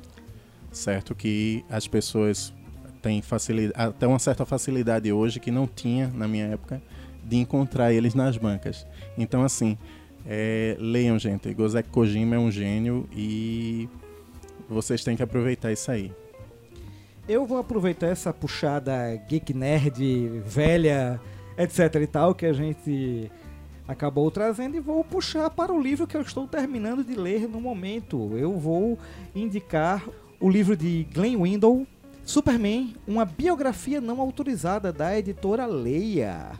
Certo? 0.73 1.15
Que 1.15 1.65
as 1.71 1.87
pessoas 1.87 2.53
têm 3.01 3.23
facilidade, 3.23 3.89
até 3.89 4.07
uma 4.07 4.19
certa 4.19 4.45
facilidade 4.45 5.13
hoje 5.13 5.39
que 5.39 5.51
não 5.51 5.67
tinha 5.67 6.09
na 6.09 6.27
minha 6.27 6.47
época 6.47 6.83
de 7.23 7.37
encontrar 7.37 7.93
eles 7.93 8.15
nas 8.15 8.37
bancas. 8.37 8.87
Então, 9.17 9.43
assim, 9.43 9.79
é, 10.27 10.77
leiam, 10.79 11.19
gente. 11.19 11.53
Gozek 11.53 11.89
Kojima 11.91 12.37
é 12.37 12.39
um 12.39 12.51
gênio 12.51 13.09
e 13.13 13.89
vocês 14.69 15.05
têm 15.05 15.17
que 15.17 15.23
aproveitar 15.23 15.73
isso 15.73 15.91
aí. 15.91 16.11
Eu 17.29 17.47
vou 17.47 17.59
aproveitar 17.59 18.09
essa 18.09 18.33
puxada 18.33 19.17
geek 19.29 19.55
nerd, 19.55 20.43
velha, 20.45 21.21
etc 21.57 21.95
e 22.03 22.07
tal, 22.07 22.35
que 22.35 22.45
a 22.45 22.53
gente 22.53 23.31
acabou 23.87 24.31
trazendo 24.31 24.77
e 24.77 24.81
vou 24.81 25.05
puxar 25.05 25.51
para 25.51 25.73
o 25.73 25.81
livro 25.81 26.07
que 26.07 26.17
eu 26.17 26.23
estou 26.23 26.47
terminando 26.47 27.05
de 27.05 27.15
ler 27.15 27.49
no 27.49 27.61
momento. 27.61 28.37
Eu 28.37 28.59
vou 28.59 28.99
indicar 29.35 30.05
o 30.41 30.49
livro 30.49 30.77
de 30.77 31.07
Glenn 31.13 31.41
Windle, 31.43 31.87
Superman, 32.25 32.95
uma 33.07 33.25
biografia 33.25 34.01
não 34.01 34.21
autorizada 34.21 34.93
da 34.93 35.17
editora 35.19 35.67
Leia. 35.67 36.53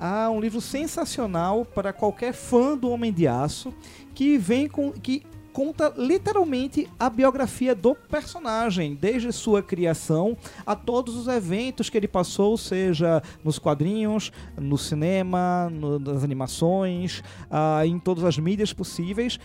Ah, 0.00 0.30
um 0.30 0.40
livro 0.40 0.60
sensacional 0.60 1.64
para 1.64 1.92
qualquer 1.92 2.32
fã 2.32 2.76
do 2.76 2.90
Homem 2.90 3.12
de 3.12 3.28
Aço 3.28 3.72
que 4.14 4.36
vem 4.36 4.68
com 4.68 4.90
que 4.90 5.22
conta 5.52 5.92
literalmente 5.96 6.88
a 6.98 7.10
biografia 7.10 7.74
do 7.74 7.94
personagem, 7.94 8.94
desde 8.98 9.30
sua 9.32 9.62
criação 9.62 10.36
a 10.64 10.74
todos 10.74 11.16
os 11.16 11.28
eventos 11.28 11.90
que 11.90 11.96
ele 11.96 12.08
passou, 12.08 12.56
seja 12.56 13.22
nos 13.44 13.58
quadrinhos, 13.58 14.32
no 14.58 14.78
cinema, 14.78 15.68
no- 15.70 15.98
nas 15.98 16.24
animações, 16.24 17.22
ah, 17.50 17.86
em 17.86 17.98
todas 17.98 18.24
as 18.24 18.38
mídias 18.38 18.72
possíveis, 18.72 19.38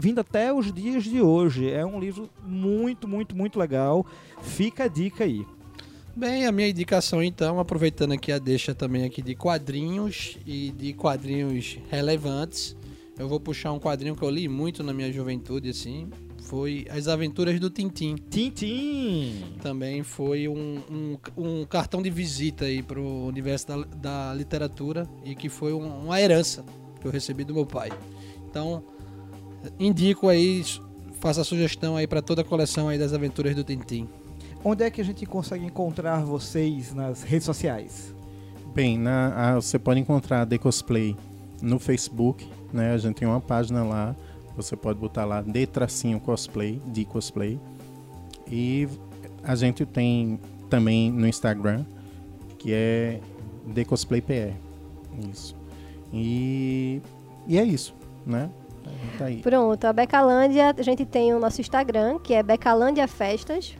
vindo 0.00 0.20
até 0.20 0.52
os 0.52 0.72
dias 0.72 1.04
de 1.04 1.20
hoje. 1.20 1.70
É 1.70 1.84
um 1.84 1.98
livro 2.00 2.28
muito, 2.44 3.06
muito, 3.06 3.36
muito 3.36 3.58
legal. 3.58 4.04
Fica 4.42 4.84
a 4.84 4.88
dica 4.88 5.24
aí. 5.24 5.46
Bem, 6.16 6.46
a 6.46 6.52
minha 6.52 6.68
indicação 6.68 7.20
então, 7.20 7.58
aproveitando 7.58 8.12
aqui 8.12 8.30
a 8.30 8.38
deixa 8.38 8.72
também 8.72 9.04
aqui 9.04 9.20
de 9.20 9.34
quadrinhos 9.34 10.38
e 10.46 10.70
de 10.70 10.92
quadrinhos 10.92 11.78
relevantes, 11.90 12.76
eu 13.18 13.28
vou 13.28 13.38
puxar 13.40 13.72
um 13.72 13.78
quadrinho 13.78 14.16
que 14.16 14.22
eu 14.22 14.30
li 14.30 14.48
muito 14.48 14.82
na 14.82 14.92
minha 14.92 15.12
juventude, 15.12 15.68
assim, 15.70 16.08
foi 16.42 16.84
As 16.90 17.08
Aventuras 17.08 17.58
do 17.60 17.70
Tintim. 17.70 18.16
Tintim! 18.30 19.42
Também 19.62 20.02
foi 20.02 20.46
um, 20.48 20.80
um, 20.90 21.16
um 21.36 21.64
cartão 21.64 22.02
de 22.02 22.10
visita 22.10 22.64
aí 22.66 22.82
pro 22.82 23.02
universo 23.26 23.66
da, 23.68 23.76
da 23.76 24.34
literatura 24.34 25.08
e 25.24 25.34
que 25.34 25.48
foi 25.48 25.72
um- 25.72 26.04
uma 26.04 26.20
herança 26.20 26.64
que 27.00 27.06
eu 27.06 27.10
recebi 27.10 27.44
do 27.44 27.54
meu 27.54 27.64
pai. 27.64 27.90
Então, 28.50 28.82
indico 29.78 30.28
aí, 30.28 30.62
faça 31.20 31.40
a 31.40 31.44
sugestão 31.44 31.96
aí 31.96 32.06
para 32.06 32.20
toda 32.20 32.42
a 32.42 32.44
coleção 32.44 32.88
aí 32.88 32.98
das 32.98 33.12
Aventuras 33.12 33.54
do 33.54 33.64
Tintim. 33.64 34.08
Onde 34.62 34.82
é 34.84 34.90
que 34.90 35.00
a 35.00 35.04
gente 35.04 35.24
consegue 35.26 35.64
encontrar 35.64 36.24
vocês 36.24 36.92
nas 36.94 37.22
redes 37.22 37.44
sociais? 37.46 38.14
Bem, 38.74 38.98
na, 38.98 39.52
a- 39.52 39.54
você 39.56 39.78
pode 39.78 40.00
encontrar 40.00 40.42
a 40.42 40.46
The 40.46 40.58
Cosplay 40.58 41.16
no 41.62 41.78
Facebook, 41.78 42.46
né? 42.74 42.92
A 42.92 42.98
gente 42.98 43.14
tem 43.14 43.28
uma 43.28 43.40
página 43.40 43.84
lá, 43.84 44.14
você 44.56 44.76
pode 44.76 44.98
botar 44.98 45.24
lá 45.24 45.40
de 45.40 45.66
tracinho 45.66 46.18
cosplay, 46.18 46.82
de 46.86 47.04
cosplay. 47.04 47.58
E 48.50 48.88
a 49.42 49.54
gente 49.54 49.86
tem 49.86 50.38
também 50.68 51.10
no 51.10 51.26
Instagram, 51.26 51.84
que 52.58 52.72
é 52.72 53.20
The 53.72 53.84
Cosplay 53.84 54.20
PR. 54.20 54.52
Isso. 55.32 55.56
E, 56.12 57.00
e 57.46 57.58
é 57.58 57.62
isso, 57.62 57.94
né? 58.26 58.50
Tá. 59.18 59.26
Pronto, 59.42 59.84
a 59.84 59.92
Becalândia, 59.92 60.74
a 60.76 60.82
gente 60.82 61.06
tem 61.06 61.32
o 61.32 61.38
nosso 61.38 61.60
Instagram, 61.60 62.18
que 62.18 62.34
é 62.34 62.42
Becalândia 62.42 63.06
Festas. 63.08 63.74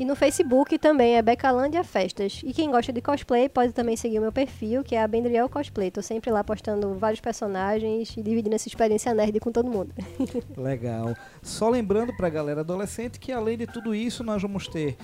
E 0.00 0.04
no 0.06 0.16
Facebook 0.16 0.78
também 0.78 1.18
é 1.18 1.20
Becalândia 1.20 1.84
Festas. 1.84 2.40
E 2.42 2.54
quem 2.54 2.70
gosta 2.70 2.90
de 2.90 3.02
cosplay 3.02 3.50
pode 3.50 3.74
também 3.74 3.98
seguir 3.98 4.18
o 4.18 4.22
meu 4.22 4.32
perfil, 4.32 4.82
que 4.82 4.96
é 4.96 5.02
a 5.02 5.06
Bendriel 5.06 5.46
Cosplay. 5.46 5.90
Tô 5.90 6.00
sempre 6.00 6.30
lá 6.30 6.42
postando 6.42 6.94
vários 6.94 7.20
personagens 7.20 8.16
e 8.16 8.22
dividindo 8.22 8.54
essa 8.54 8.66
experiência 8.66 9.12
nerd 9.12 9.38
com 9.40 9.52
todo 9.52 9.68
mundo. 9.68 9.92
Legal. 10.56 11.14
Só 11.42 11.68
lembrando 11.68 12.16
pra 12.16 12.30
galera 12.30 12.62
adolescente 12.62 13.20
que 13.20 13.30
além 13.30 13.58
de 13.58 13.66
tudo 13.66 13.94
isso, 13.94 14.24
nós 14.24 14.40
vamos 14.40 14.66
ter 14.68 14.96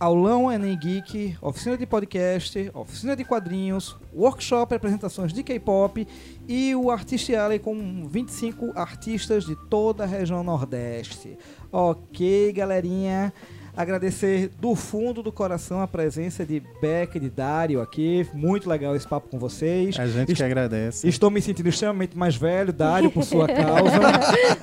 aulão 0.00 0.50
Enem 0.50 0.76
Geek, 0.76 1.36
oficina 1.40 1.78
de 1.78 1.86
podcast, 1.86 2.68
oficina 2.74 3.14
de 3.14 3.24
quadrinhos, 3.24 3.96
workshop 4.12 4.74
apresentações 4.74 5.32
de 5.32 5.44
K-pop 5.44 6.04
e 6.48 6.74
o 6.74 6.90
Artist 6.90 7.32
Alley 7.32 7.60
com 7.60 8.08
25 8.08 8.72
artistas 8.74 9.44
de 9.46 9.54
toda 9.70 10.02
a 10.02 10.06
região 10.06 10.42
Nordeste. 10.42 11.38
Ok, 11.70 12.52
galerinha. 12.52 13.32
Agradecer 13.76 14.50
do 14.58 14.74
fundo 14.74 15.22
do 15.22 15.30
coração 15.30 15.82
a 15.82 15.86
presença 15.86 16.46
de 16.46 16.62
Beck 16.80 17.16
e 17.16 17.20
de 17.20 17.28
Dário 17.28 17.82
aqui. 17.82 18.26
Muito 18.32 18.70
legal 18.70 18.96
esse 18.96 19.06
papo 19.06 19.28
com 19.28 19.38
vocês. 19.38 19.98
A 20.00 20.06
gente 20.06 20.34
que 20.34 20.42
agradece. 20.42 21.06
Estou 21.06 21.30
me 21.30 21.42
sentindo 21.42 21.68
extremamente 21.68 22.16
mais 22.16 22.34
velho, 22.36 22.72
Dário, 22.72 23.10
por 23.10 23.22
sua 23.22 23.46
causa. 23.52 24.00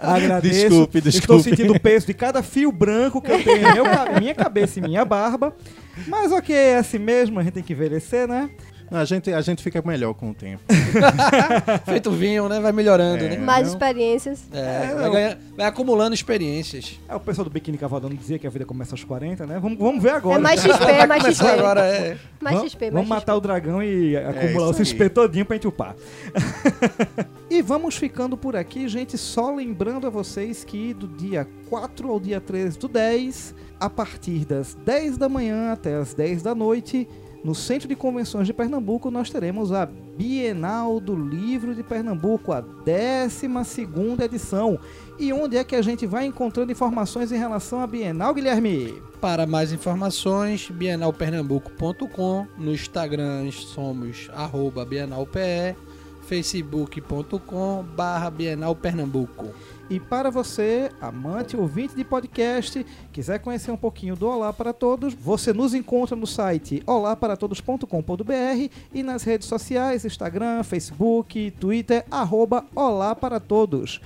Agradeço. 0.01 0.59
Desculpe, 0.69 0.97
Estou 0.97 1.11
desculpe. 1.11 1.43
sentindo 1.43 1.73
o 1.73 1.79
peso 1.79 2.07
de 2.07 2.13
cada 2.15 2.41
fio 2.41 2.71
branco 2.71 3.21
que 3.21 3.31
eu 3.31 3.43
tenho 3.43 3.67
em 3.67 4.19
minha 4.19 4.33
cabeça 4.33 4.79
e 4.79 4.81
minha 4.81 5.05
barba. 5.05 5.55
Mas 6.07 6.31
ok, 6.31 6.55
é 6.55 6.77
assim 6.77 6.97
mesmo, 6.97 7.39
a 7.39 7.43
gente 7.43 7.53
tem 7.53 7.63
que 7.63 7.73
envelhecer, 7.73 8.27
né? 8.27 8.49
Não, 8.91 8.99
a, 8.99 9.05
gente, 9.05 9.31
a 9.33 9.41
gente 9.41 9.63
fica 9.63 9.81
melhor 9.85 10.13
com 10.13 10.29
o 10.29 10.33
tempo. 10.33 10.61
Feito 11.85 12.11
vinho, 12.11 12.47
né? 12.47 12.59
Vai 12.59 12.71
melhorando, 12.71 13.23
É. 13.23 13.29
né? 13.29 13.37
Mais 13.37 13.67
não? 13.67 13.73
experiências. 13.73 14.43
É, 14.51 14.59
É, 14.91 14.95
vai, 14.95 15.09
ganhar- 15.11 15.37
vai 15.57 15.65
acumulando 15.65 16.13
experiências. 16.13 16.99
É, 17.09 17.15
o 17.15 17.19
pessoal 17.19 17.45
do 17.45 17.51
Biquíni 17.51 17.77
Cavadão 17.77 18.09
dizia 18.09 18.37
que 18.37 18.45
a 18.45 18.49
vida 18.49 18.65
começa 18.65 18.93
aos 18.93 19.03
40, 19.03 19.45
né? 19.47 19.59
Vamos, 19.59 19.77
vamos 19.79 20.01
ver 20.01 20.11
agora. 20.11 20.37
É 20.37 20.41
mais 20.41 20.61
XP, 20.61 20.83
é 20.91 21.07
mais 21.07 21.23
XP. 21.23 21.45
Agora 21.47 21.81
é. 21.81 22.17
Mais 22.39 22.55
vamos, 22.57 22.71
XP, 22.71 22.81
mais 22.85 22.93
vamos 22.93 23.07
XP. 23.07 23.15
matar 23.15 23.35
o 23.35 23.41
dragão 23.41 23.81
e 23.83 24.15
acumular 24.17 24.67
o 24.67 24.71
isso 24.71 24.79
aí. 24.81 24.85
XP 24.85 25.09
todinho 25.09 25.45
pra 25.45 25.55
gente 25.55 25.67
upar. 25.67 25.95
e 27.49 27.61
vamos 27.61 27.95
ficando 27.95 28.37
por 28.37 28.55
aqui, 28.55 28.87
gente. 28.87 29.17
Só 29.17 29.53
lembrando 29.53 30.07
a 30.07 30.09
vocês 30.09 30.63
que 30.63 30.93
do 30.93 31.07
dia 31.07 31.47
4 31.69 32.09
ao 32.09 32.19
dia 32.19 32.39
13 32.41 32.77
do 32.79 32.87
10, 32.87 33.55
a 33.79 33.89
partir 33.89 34.45
das 34.45 34.73
10 34.85 35.17
da 35.17 35.27
manhã 35.29 35.71
até 35.71 35.95
as 35.95 36.13
10 36.13 36.41
da 36.43 36.53
noite, 36.55 37.07
no 37.43 37.53
Centro 37.53 37.87
de 37.87 37.95
Convenções 37.95 38.47
de 38.47 38.53
Pernambuco, 38.53 39.11
nós 39.11 39.29
teremos 39.29 39.73
a 39.73 39.85
Bienal 39.85 40.99
do 40.99 41.13
Livro 41.15 41.75
de 41.75 41.83
Pernambuco, 41.83 42.53
a 42.53 42.61
12ª 42.61 44.21
edição. 44.21 44.79
E 45.19 45.33
onde 45.33 45.57
é 45.57 45.63
que 45.63 45.75
a 45.75 45.81
gente 45.81 46.05
vai 46.07 46.25
encontrando 46.25 46.71
informações 46.71 47.31
em 47.31 47.37
relação 47.37 47.81
à 47.81 47.87
Bienal, 47.87 48.33
Guilherme? 48.33 49.01
Para 49.19 49.45
mais 49.45 49.73
informações, 49.73 50.69
bienalpernambuco.com. 50.69 52.47
No 52.57 52.71
Instagram 52.73 53.51
somos 53.51 54.29
bienalpe, 54.87 55.75
facebook.com 56.21 57.83
barra 57.95 58.29
bienalpernambuco. 58.29 59.49
E 59.93 59.99
para 59.99 60.31
você, 60.31 60.89
amante 60.99 61.55
ouvinte 61.55 61.95
de 61.95 62.03
podcast, 62.03 62.83
quiser 63.11 63.37
conhecer 63.37 63.69
um 63.69 63.77
pouquinho 63.77 64.15
do 64.15 64.27
Olá 64.27 64.51
para 64.51 64.73
Todos, 64.73 65.13
você 65.13 65.53
nos 65.53 65.75
encontra 65.75 66.15
no 66.15 66.25
site 66.25 66.81
olaparatodos.com.br 66.87 68.69
e 68.91 69.03
nas 69.03 69.21
redes 69.21 69.47
sociais, 69.47 70.03
Instagram, 70.03 70.63
Facebook, 70.63 71.51
Twitter, 71.59 72.03
arroba 72.09 72.65
Olá 72.73 73.13
para 73.13 73.39
Todos. 73.39 74.01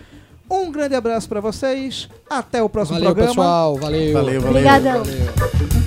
Um 0.52 0.70
grande 0.74 0.96
abraço 0.96 1.30
para 1.30 1.40
vocês, 1.40 2.10
até 2.30 2.62
o 2.62 2.68
próximo 2.68 3.00
Valeu, 3.00 3.16
programa. 3.16 3.34
pessoal. 3.34 3.76
Valeu. 3.78 4.12
Valeu, 4.12 4.42
valeu. 4.42 4.50
Obrigadão. 4.50 5.04
Valeu. 5.06 5.87